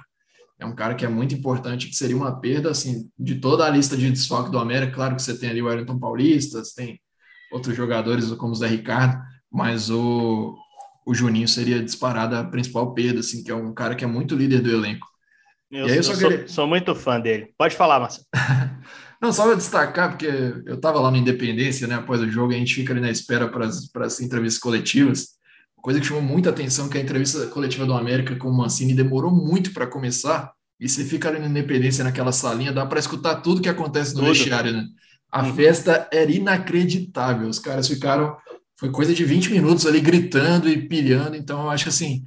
É 0.59 0.65
um 0.65 0.75
cara 0.75 0.95
que 0.95 1.03
é 1.03 1.09
muito 1.09 1.35
importante, 1.35 1.88
que 1.88 1.95
seria 1.95 2.15
uma 2.15 2.39
perda, 2.39 2.69
assim, 2.69 3.09
de 3.17 3.35
toda 3.35 3.65
a 3.65 3.69
lista 3.69 3.97
de 3.97 4.09
desfoque 4.09 4.51
do 4.51 4.59
América. 4.59 4.93
Claro 4.93 5.15
que 5.15 5.21
você 5.21 5.38
tem 5.38 5.49
ali 5.49 5.61
o 5.61 5.65
Wellington 5.65 5.99
Paulista, 5.99 6.63
você 6.63 6.75
tem 6.75 7.01
outros 7.51 7.75
jogadores 7.75 8.31
como 8.33 8.53
o 8.53 8.55
Zé 8.55 8.67
Ricardo, 8.67 9.21
mas 9.51 9.89
o, 9.89 10.55
o 11.05 11.13
Juninho 11.13 11.47
seria 11.47 11.83
disparado 11.83 12.35
a 12.35 12.43
principal 12.43 12.93
perda, 12.93 13.19
assim, 13.19 13.43
que 13.43 13.51
é 13.51 13.55
um 13.55 13.73
cara 13.73 13.95
que 13.95 14.03
é 14.03 14.07
muito 14.07 14.35
líder 14.35 14.61
do 14.61 14.71
elenco. 14.71 15.07
Eu, 15.71 15.88
eu 15.88 16.03
sou, 16.03 16.17
queria... 16.17 16.47
sou, 16.47 16.67
muito 16.67 16.95
fã 16.95 17.19
dele. 17.19 17.53
Pode 17.57 17.75
falar, 17.75 17.99
Marcelo. 17.99 18.25
Não, 19.21 19.32
só 19.32 19.45
para 19.45 19.56
destacar, 19.56 20.10
porque 20.10 20.28
eu 20.65 20.75
estava 20.75 20.99
lá 20.99 21.10
na 21.10 21.17
Independência, 21.17 21.88
né, 21.88 21.95
após 21.95 22.21
o 22.21 22.30
jogo, 22.30 22.54
a 22.54 22.58
gente 22.58 22.75
fica 22.75 22.93
ali 22.93 23.01
na 23.01 23.10
espera 23.10 23.47
para 23.47 23.65
as 23.65 24.19
entrevistas 24.19 24.62
coletivas. 24.62 25.36
Coisa 25.82 25.99
que 25.99 26.06
chamou 26.06 26.23
muita 26.23 26.49
atenção, 26.49 26.89
que 26.89 26.97
a 26.97 27.01
entrevista 27.01 27.45
coletiva 27.47 27.86
do 27.86 27.93
América 27.93 28.36
com 28.36 28.49
o 28.49 28.54
Mancini 28.58 28.93
demorou 28.93 29.32
muito 29.32 29.71
para 29.71 29.86
começar, 29.86 30.51
e 30.80 30.89
você 30.89 31.06
fica 31.06 31.30
ali 31.30 31.39
na 31.39 31.47
Independência, 31.47 32.04
naquela 32.04 32.32
salinha, 32.32 32.73
dá 32.73 32.86
para 32.86 32.99
escutar 32.99 33.36
tudo 33.36 33.62
que 33.62 33.69
acontece 33.69 34.13
no 34.13 34.21
tudo. 34.21 34.34
vestiário, 34.34 34.73
né? 34.73 34.86
A 35.32 35.43
uhum. 35.43 35.54
festa 35.54 36.08
era 36.12 36.32
inacreditável, 36.32 37.47
os 37.47 37.60
caras 37.60 37.88
ficaram, 37.88 38.36
foi 38.78 38.89
coisa 38.89 39.13
de 39.13 39.23
20 39.23 39.51
minutos 39.51 39.86
ali 39.86 39.99
gritando 39.99 40.67
e 40.67 40.88
pilhando, 40.88 41.36
então 41.36 41.63
eu 41.63 41.69
acho 41.69 41.84
que 41.84 41.89
assim, 41.89 42.23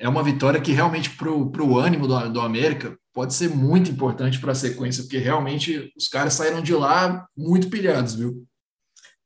é 0.00 0.08
uma 0.08 0.22
vitória 0.22 0.60
que 0.60 0.72
realmente 0.72 1.10
para 1.10 1.30
o 1.30 1.78
ânimo 1.78 2.08
do, 2.08 2.32
do 2.32 2.40
América 2.40 2.96
pode 3.12 3.34
ser 3.34 3.50
muito 3.50 3.90
importante 3.90 4.40
para 4.40 4.52
a 4.52 4.54
sequência, 4.54 5.02
porque 5.02 5.18
realmente 5.18 5.92
os 5.96 6.08
caras 6.08 6.34
saíram 6.34 6.62
de 6.62 6.74
lá 6.74 7.26
muito 7.36 7.68
pilhados, 7.68 8.14
viu? 8.14 8.44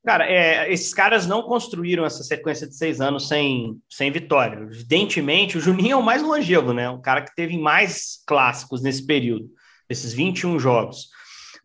Cara, 0.05 0.27
é, 0.31 0.71
esses 0.71 0.93
caras 0.93 1.27
não 1.27 1.45
construíram 1.45 2.05
essa 2.05 2.23
sequência 2.23 2.67
de 2.67 2.77
seis 2.77 3.01
anos 3.01 3.27
sem, 3.27 3.79
sem 3.89 4.11
vitória. 4.11 4.59
Evidentemente, 4.61 5.57
o 5.57 5.61
Juninho 5.61 5.93
é 5.93 5.97
o 5.97 6.03
mais 6.03 6.23
longevo, 6.23 6.75
né? 6.75 6.91
O 6.91 7.01
cara 7.01 7.23
que 7.23 7.35
teve 7.35 7.57
mais 7.57 8.23
clássicos 8.27 8.83
nesse 8.83 9.07
período, 9.07 9.49
esses 9.89 10.13
21 10.13 10.59
jogos. 10.59 11.09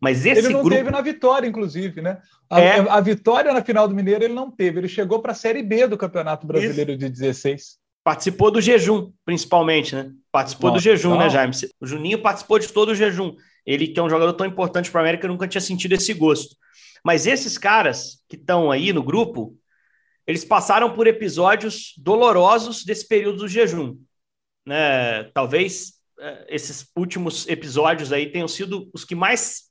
Mas 0.00 0.24
esse 0.24 0.40
ele 0.40 0.54
não 0.54 0.62
grupo... 0.62 0.74
teve 0.74 0.90
na 0.90 1.02
vitória, 1.02 1.46
inclusive, 1.46 2.00
né? 2.00 2.18
A, 2.48 2.60
é... 2.60 2.78
a 2.88 3.00
vitória 3.00 3.52
na 3.52 3.62
final 3.62 3.86
do 3.86 3.94
Mineiro 3.94 4.24
ele 4.24 4.32
não 4.32 4.50
teve. 4.50 4.78
Ele 4.80 4.88
chegou 4.88 5.20
para 5.20 5.32
a 5.32 5.34
Série 5.34 5.62
B 5.62 5.86
do 5.86 5.98
Campeonato 5.98 6.46
Brasileiro 6.46 6.92
Isso. 6.92 6.98
de 6.98 7.10
16. 7.10 7.79
Participou 8.02 8.50
do 8.50 8.60
jejum, 8.60 9.12
principalmente, 9.24 9.94
né? 9.94 10.10
Participou 10.32 10.70
Nossa, 10.70 10.80
do 10.80 10.82
jejum, 10.82 11.18
né, 11.18 11.28
Jaime? 11.28 11.54
O 11.80 11.86
Juninho 11.86 12.22
participou 12.22 12.58
de 12.58 12.68
todo 12.68 12.90
o 12.90 12.94
jejum. 12.94 13.34
Ele, 13.66 13.88
que 13.88 14.00
é 14.00 14.02
um 14.02 14.08
jogador 14.08 14.32
tão 14.32 14.46
importante 14.46 14.90
para 14.90 15.00
a 15.00 15.04
América, 15.04 15.28
nunca 15.28 15.46
tinha 15.46 15.60
sentido 15.60 15.92
esse 15.92 16.14
gosto. 16.14 16.56
Mas 17.04 17.26
esses 17.26 17.58
caras 17.58 18.22
que 18.28 18.36
estão 18.36 18.70
aí 18.70 18.92
no 18.92 19.02
grupo, 19.02 19.56
eles 20.26 20.44
passaram 20.44 20.94
por 20.94 21.06
episódios 21.06 21.94
dolorosos 21.98 22.84
desse 22.84 23.06
período 23.06 23.38
do 23.38 23.48
jejum. 23.48 23.98
Né? 24.66 25.24
Talvez 25.34 25.94
é, 26.18 26.46
esses 26.48 26.86
últimos 26.96 27.48
episódios 27.48 28.12
aí 28.12 28.30
tenham 28.30 28.48
sido 28.48 28.88
os 28.92 29.04
que 29.04 29.14
mais 29.14 29.70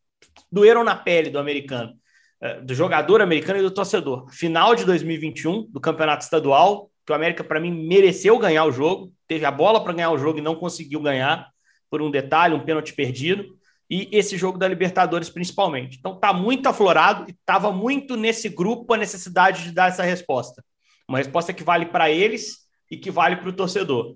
doeram 0.52 0.84
na 0.84 0.96
pele 0.96 1.30
do 1.30 1.40
americano, 1.40 1.94
é, 2.42 2.60
do 2.62 2.74
jogador 2.74 3.22
americano 3.22 3.60
e 3.60 3.62
do 3.62 3.72
torcedor. 3.72 4.30
Final 4.32 4.76
de 4.76 4.86
2021 4.86 5.70
do 5.70 5.80
Campeonato 5.80 6.24
Estadual, 6.24 6.90
que 7.10 7.14
o 7.14 7.16
América, 7.16 7.44
para 7.44 7.60
mim, 7.60 7.72
mereceu 7.72 8.38
ganhar 8.38 8.66
o 8.66 8.72
jogo, 8.72 9.12
teve 9.28 9.44
a 9.44 9.50
bola 9.50 9.84
para 9.84 9.94
ganhar 9.94 10.12
o 10.12 10.18
jogo 10.20 10.38
e 10.38 10.44
não 10.44 10.54
conseguiu 10.54 11.02
ganhar, 11.02 11.50
por 11.90 12.04
um 12.04 12.12
detalhe, 12.12 12.54
um 12.54 12.64
pênalti 12.64 12.94
perdido, 12.94 13.58
e 13.90 14.08
esse 14.12 14.38
jogo 14.38 14.60
da 14.60 14.68
Libertadores 14.68 15.28
principalmente. 15.28 15.98
Então 15.98 16.20
tá 16.20 16.32
muito 16.32 16.70
aflorado 16.70 17.26
e 17.28 17.32
estava 17.32 17.72
muito 17.72 18.16
nesse 18.16 18.48
grupo 18.48 18.94
a 18.94 18.98
necessidade 18.98 19.64
de 19.64 19.72
dar 19.72 19.90
essa 19.90 20.04
resposta. 20.04 20.64
Uma 21.08 21.18
resposta 21.18 21.52
que 21.52 21.64
vale 21.64 21.88
para 21.88 22.12
eles 22.12 22.60
e 22.92 22.96
que 22.96 23.10
vale 23.10 23.38
para 23.38 23.50
o 23.50 23.54
torcedor. 23.54 24.16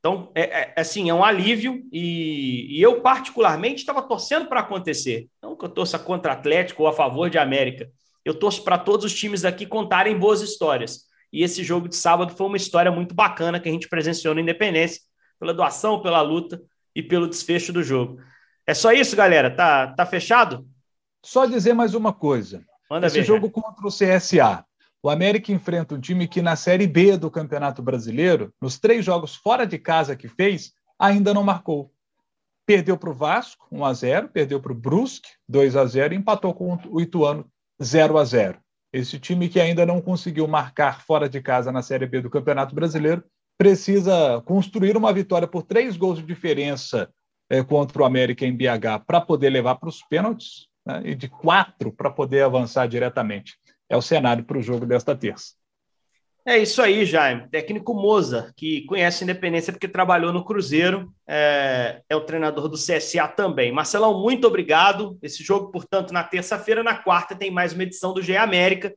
Então, 0.00 0.32
é, 0.34 0.42
é, 0.42 0.74
assim, 0.76 1.08
é 1.08 1.14
um 1.14 1.22
alívio 1.22 1.80
e, 1.92 2.76
e 2.76 2.82
eu, 2.82 3.00
particularmente, 3.02 3.82
estava 3.82 4.02
torcendo 4.02 4.48
para 4.48 4.58
acontecer. 4.58 5.28
Não 5.40 5.54
que 5.54 5.64
eu 5.64 5.68
torça 5.68 5.96
contra 5.96 6.32
Atlético 6.32 6.82
ou 6.82 6.88
a 6.88 6.92
favor 6.92 7.30
de 7.30 7.38
América. 7.38 7.88
Eu 8.24 8.34
torço 8.34 8.64
para 8.64 8.76
todos 8.76 9.06
os 9.06 9.14
times 9.14 9.42
daqui 9.42 9.64
contarem 9.64 10.18
boas 10.18 10.40
histórias. 10.40 11.04
E 11.32 11.42
esse 11.42 11.64
jogo 11.64 11.88
de 11.88 11.96
sábado 11.96 12.36
foi 12.36 12.46
uma 12.46 12.56
história 12.56 12.92
muito 12.92 13.14
bacana 13.14 13.58
que 13.58 13.68
a 13.68 13.72
gente 13.72 13.88
presenciou 13.88 14.34
no 14.34 14.40
Independência, 14.40 15.00
pela 15.40 15.54
doação, 15.54 16.02
pela 16.02 16.20
luta 16.20 16.60
e 16.94 17.02
pelo 17.02 17.28
desfecho 17.28 17.72
do 17.72 17.82
jogo. 17.82 18.20
É 18.66 18.74
só 18.74 18.92
isso, 18.92 19.16
galera? 19.16 19.50
Tá, 19.50 19.88
tá 19.88 20.04
fechado? 20.04 20.66
Só 21.24 21.46
dizer 21.46 21.72
mais 21.72 21.94
uma 21.94 22.12
coisa. 22.12 22.62
Manda 22.90 23.06
esse 23.06 23.20
ver, 23.20 23.24
jogo 23.24 23.50
contra 23.50 23.86
o 23.86 23.90
CSA. 23.90 24.64
O 25.02 25.08
América 25.08 25.50
enfrenta 25.50 25.94
um 25.94 26.00
time 26.00 26.28
que 26.28 26.42
na 26.42 26.54
Série 26.54 26.86
B 26.86 27.16
do 27.16 27.30
Campeonato 27.30 27.82
Brasileiro, 27.82 28.52
nos 28.60 28.78
três 28.78 29.04
jogos 29.04 29.34
fora 29.34 29.66
de 29.66 29.78
casa 29.78 30.14
que 30.14 30.28
fez, 30.28 30.72
ainda 30.98 31.34
não 31.34 31.42
marcou. 31.42 31.92
Perdeu 32.64 32.96
para 32.96 33.10
o 33.10 33.14
Vasco, 33.14 33.66
1 33.72 33.84
a 33.84 33.92
0 33.92 34.28
perdeu 34.28 34.60
para 34.60 34.70
o 34.70 34.74
Brusque, 34.76 35.30
2 35.48 35.74
a 35.74 35.84
0 35.84 36.14
e 36.14 36.16
empatou 36.16 36.54
com 36.54 36.78
o 36.88 37.00
Ituano, 37.00 37.50
0 37.82 38.16
a 38.16 38.24
0 38.24 38.61
esse 38.92 39.18
time 39.18 39.48
que 39.48 39.58
ainda 39.58 39.86
não 39.86 40.00
conseguiu 40.00 40.46
marcar 40.46 41.02
fora 41.02 41.28
de 41.28 41.40
casa 41.40 41.72
na 41.72 41.82
Série 41.82 42.06
B 42.06 42.20
do 42.20 42.30
Campeonato 42.30 42.74
Brasileiro 42.74 43.24
precisa 43.56 44.42
construir 44.44 44.96
uma 44.96 45.12
vitória 45.12 45.46
por 45.46 45.62
três 45.62 45.96
gols 45.96 46.18
de 46.18 46.24
diferença 46.24 47.08
é, 47.48 47.62
contra 47.62 48.02
o 48.02 48.04
América 48.04 48.44
em 48.44 48.56
BH 48.56 49.04
para 49.06 49.20
poder 49.20 49.50
levar 49.50 49.76
para 49.76 49.88
os 49.88 50.02
pênaltis 50.02 50.66
né, 50.86 51.02
e 51.04 51.14
de 51.14 51.28
quatro 51.28 51.92
para 51.92 52.10
poder 52.10 52.42
avançar 52.42 52.86
diretamente. 52.86 53.56
É 53.88 53.96
o 53.96 54.02
cenário 54.02 54.44
para 54.44 54.58
o 54.58 54.62
jogo 54.62 54.86
desta 54.86 55.14
terça. 55.14 55.52
É 56.44 56.58
isso 56.58 56.82
aí, 56.82 57.06
Jaime. 57.06 57.48
Técnico 57.48 57.94
Moza, 57.94 58.52
que 58.56 58.84
conhece 58.86 59.22
a 59.22 59.24
Independência 59.24 59.72
porque 59.72 59.86
trabalhou 59.86 60.32
no 60.32 60.44
Cruzeiro, 60.44 61.14
é, 61.24 62.02
é, 62.08 62.16
o 62.16 62.20
treinador 62.22 62.68
do 62.68 62.76
CSA 62.76 63.28
também. 63.28 63.70
Marcelão, 63.70 64.20
muito 64.20 64.44
obrigado. 64.48 65.16
Esse 65.22 65.44
jogo, 65.44 65.70
portanto, 65.70 66.12
na 66.12 66.24
terça-feira, 66.24 66.82
na 66.82 66.96
quarta, 66.96 67.36
tem 67.36 67.48
mais 67.48 67.72
uma 67.72 67.84
edição 67.84 68.12
do 68.12 68.20
GE 68.20 68.36
América 68.36 68.92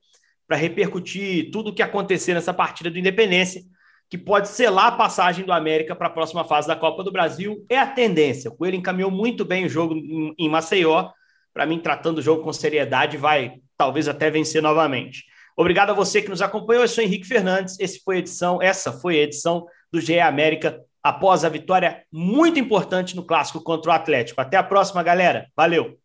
para 0.47 0.57
repercutir 0.57 1.51
tudo 1.51 1.69
o 1.69 1.73
que 1.73 1.83
acontecer 1.83 2.33
nessa 2.33 2.53
partida 2.53 2.89
do 2.89 2.97
Independência, 2.97 3.61
que 4.09 4.17
pode 4.17 4.47
selar 4.47 4.87
a 4.87 4.91
passagem 4.93 5.45
do 5.45 5.53
América 5.53 5.95
para 5.95 6.07
a 6.07 6.11
próxima 6.11 6.43
fase 6.43 6.67
da 6.67 6.75
Copa 6.75 7.03
do 7.03 7.11
Brasil. 7.11 7.63
É 7.69 7.77
a 7.77 7.85
tendência. 7.85 8.49
O 8.49 8.55
Coelho 8.55 8.75
encaminhou 8.75 9.11
muito 9.11 9.45
bem 9.45 9.65
o 9.65 9.69
jogo 9.69 9.93
em, 9.93 10.33
em 10.35 10.49
Maceió. 10.49 11.11
Para 11.53 11.67
mim, 11.67 11.77
tratando 11.77 12.17
o 12.17 12.21
jogo 12.23 12.43
com 12.43 12.51
seriedade, 12.51 13.17
vai 13.17 13.59
talvez 13.77 14.07
até 14.07 14.31
vencer 14.31 14.63
novamente. 14.63 15.25
Obrigado 15.55 15.91
a 15.91 15.93
você 15.93 16.21
que 16.21 16.29
nos 16.29 16.41
acompanhou. 16.41 16.83
Eu 16.83 16.87
sou 16.87 17.03
Henrique 17.03 17.25
Fernandes. 17.25 17.79
Esse 17.79 18.01
foi 18.03 18.17
edição, 18.17 18.61
essa 18.61 18.91
foi 18.91 19.19
a 19.19 19.23
edição 19.23 19.65
do 19.91 20.01
GE 20.01 20.19
América 20.19 20.81
após 21.01 21.45
a 21.45 21.49
vitória 21.49 22.03
muito 22.11 22.59
importante 22.59 23.15
no 23.15 23.23
clássico 23.23 23.61
contra 23.61 23.91
o 23.91 23.93
Atlético. 23.93 24.41
Até 24.41 24.57
a 24.57 24.63
próxima, 24.63 25.03
galera. 25.03 25.47
Valeu. 25.55 25.97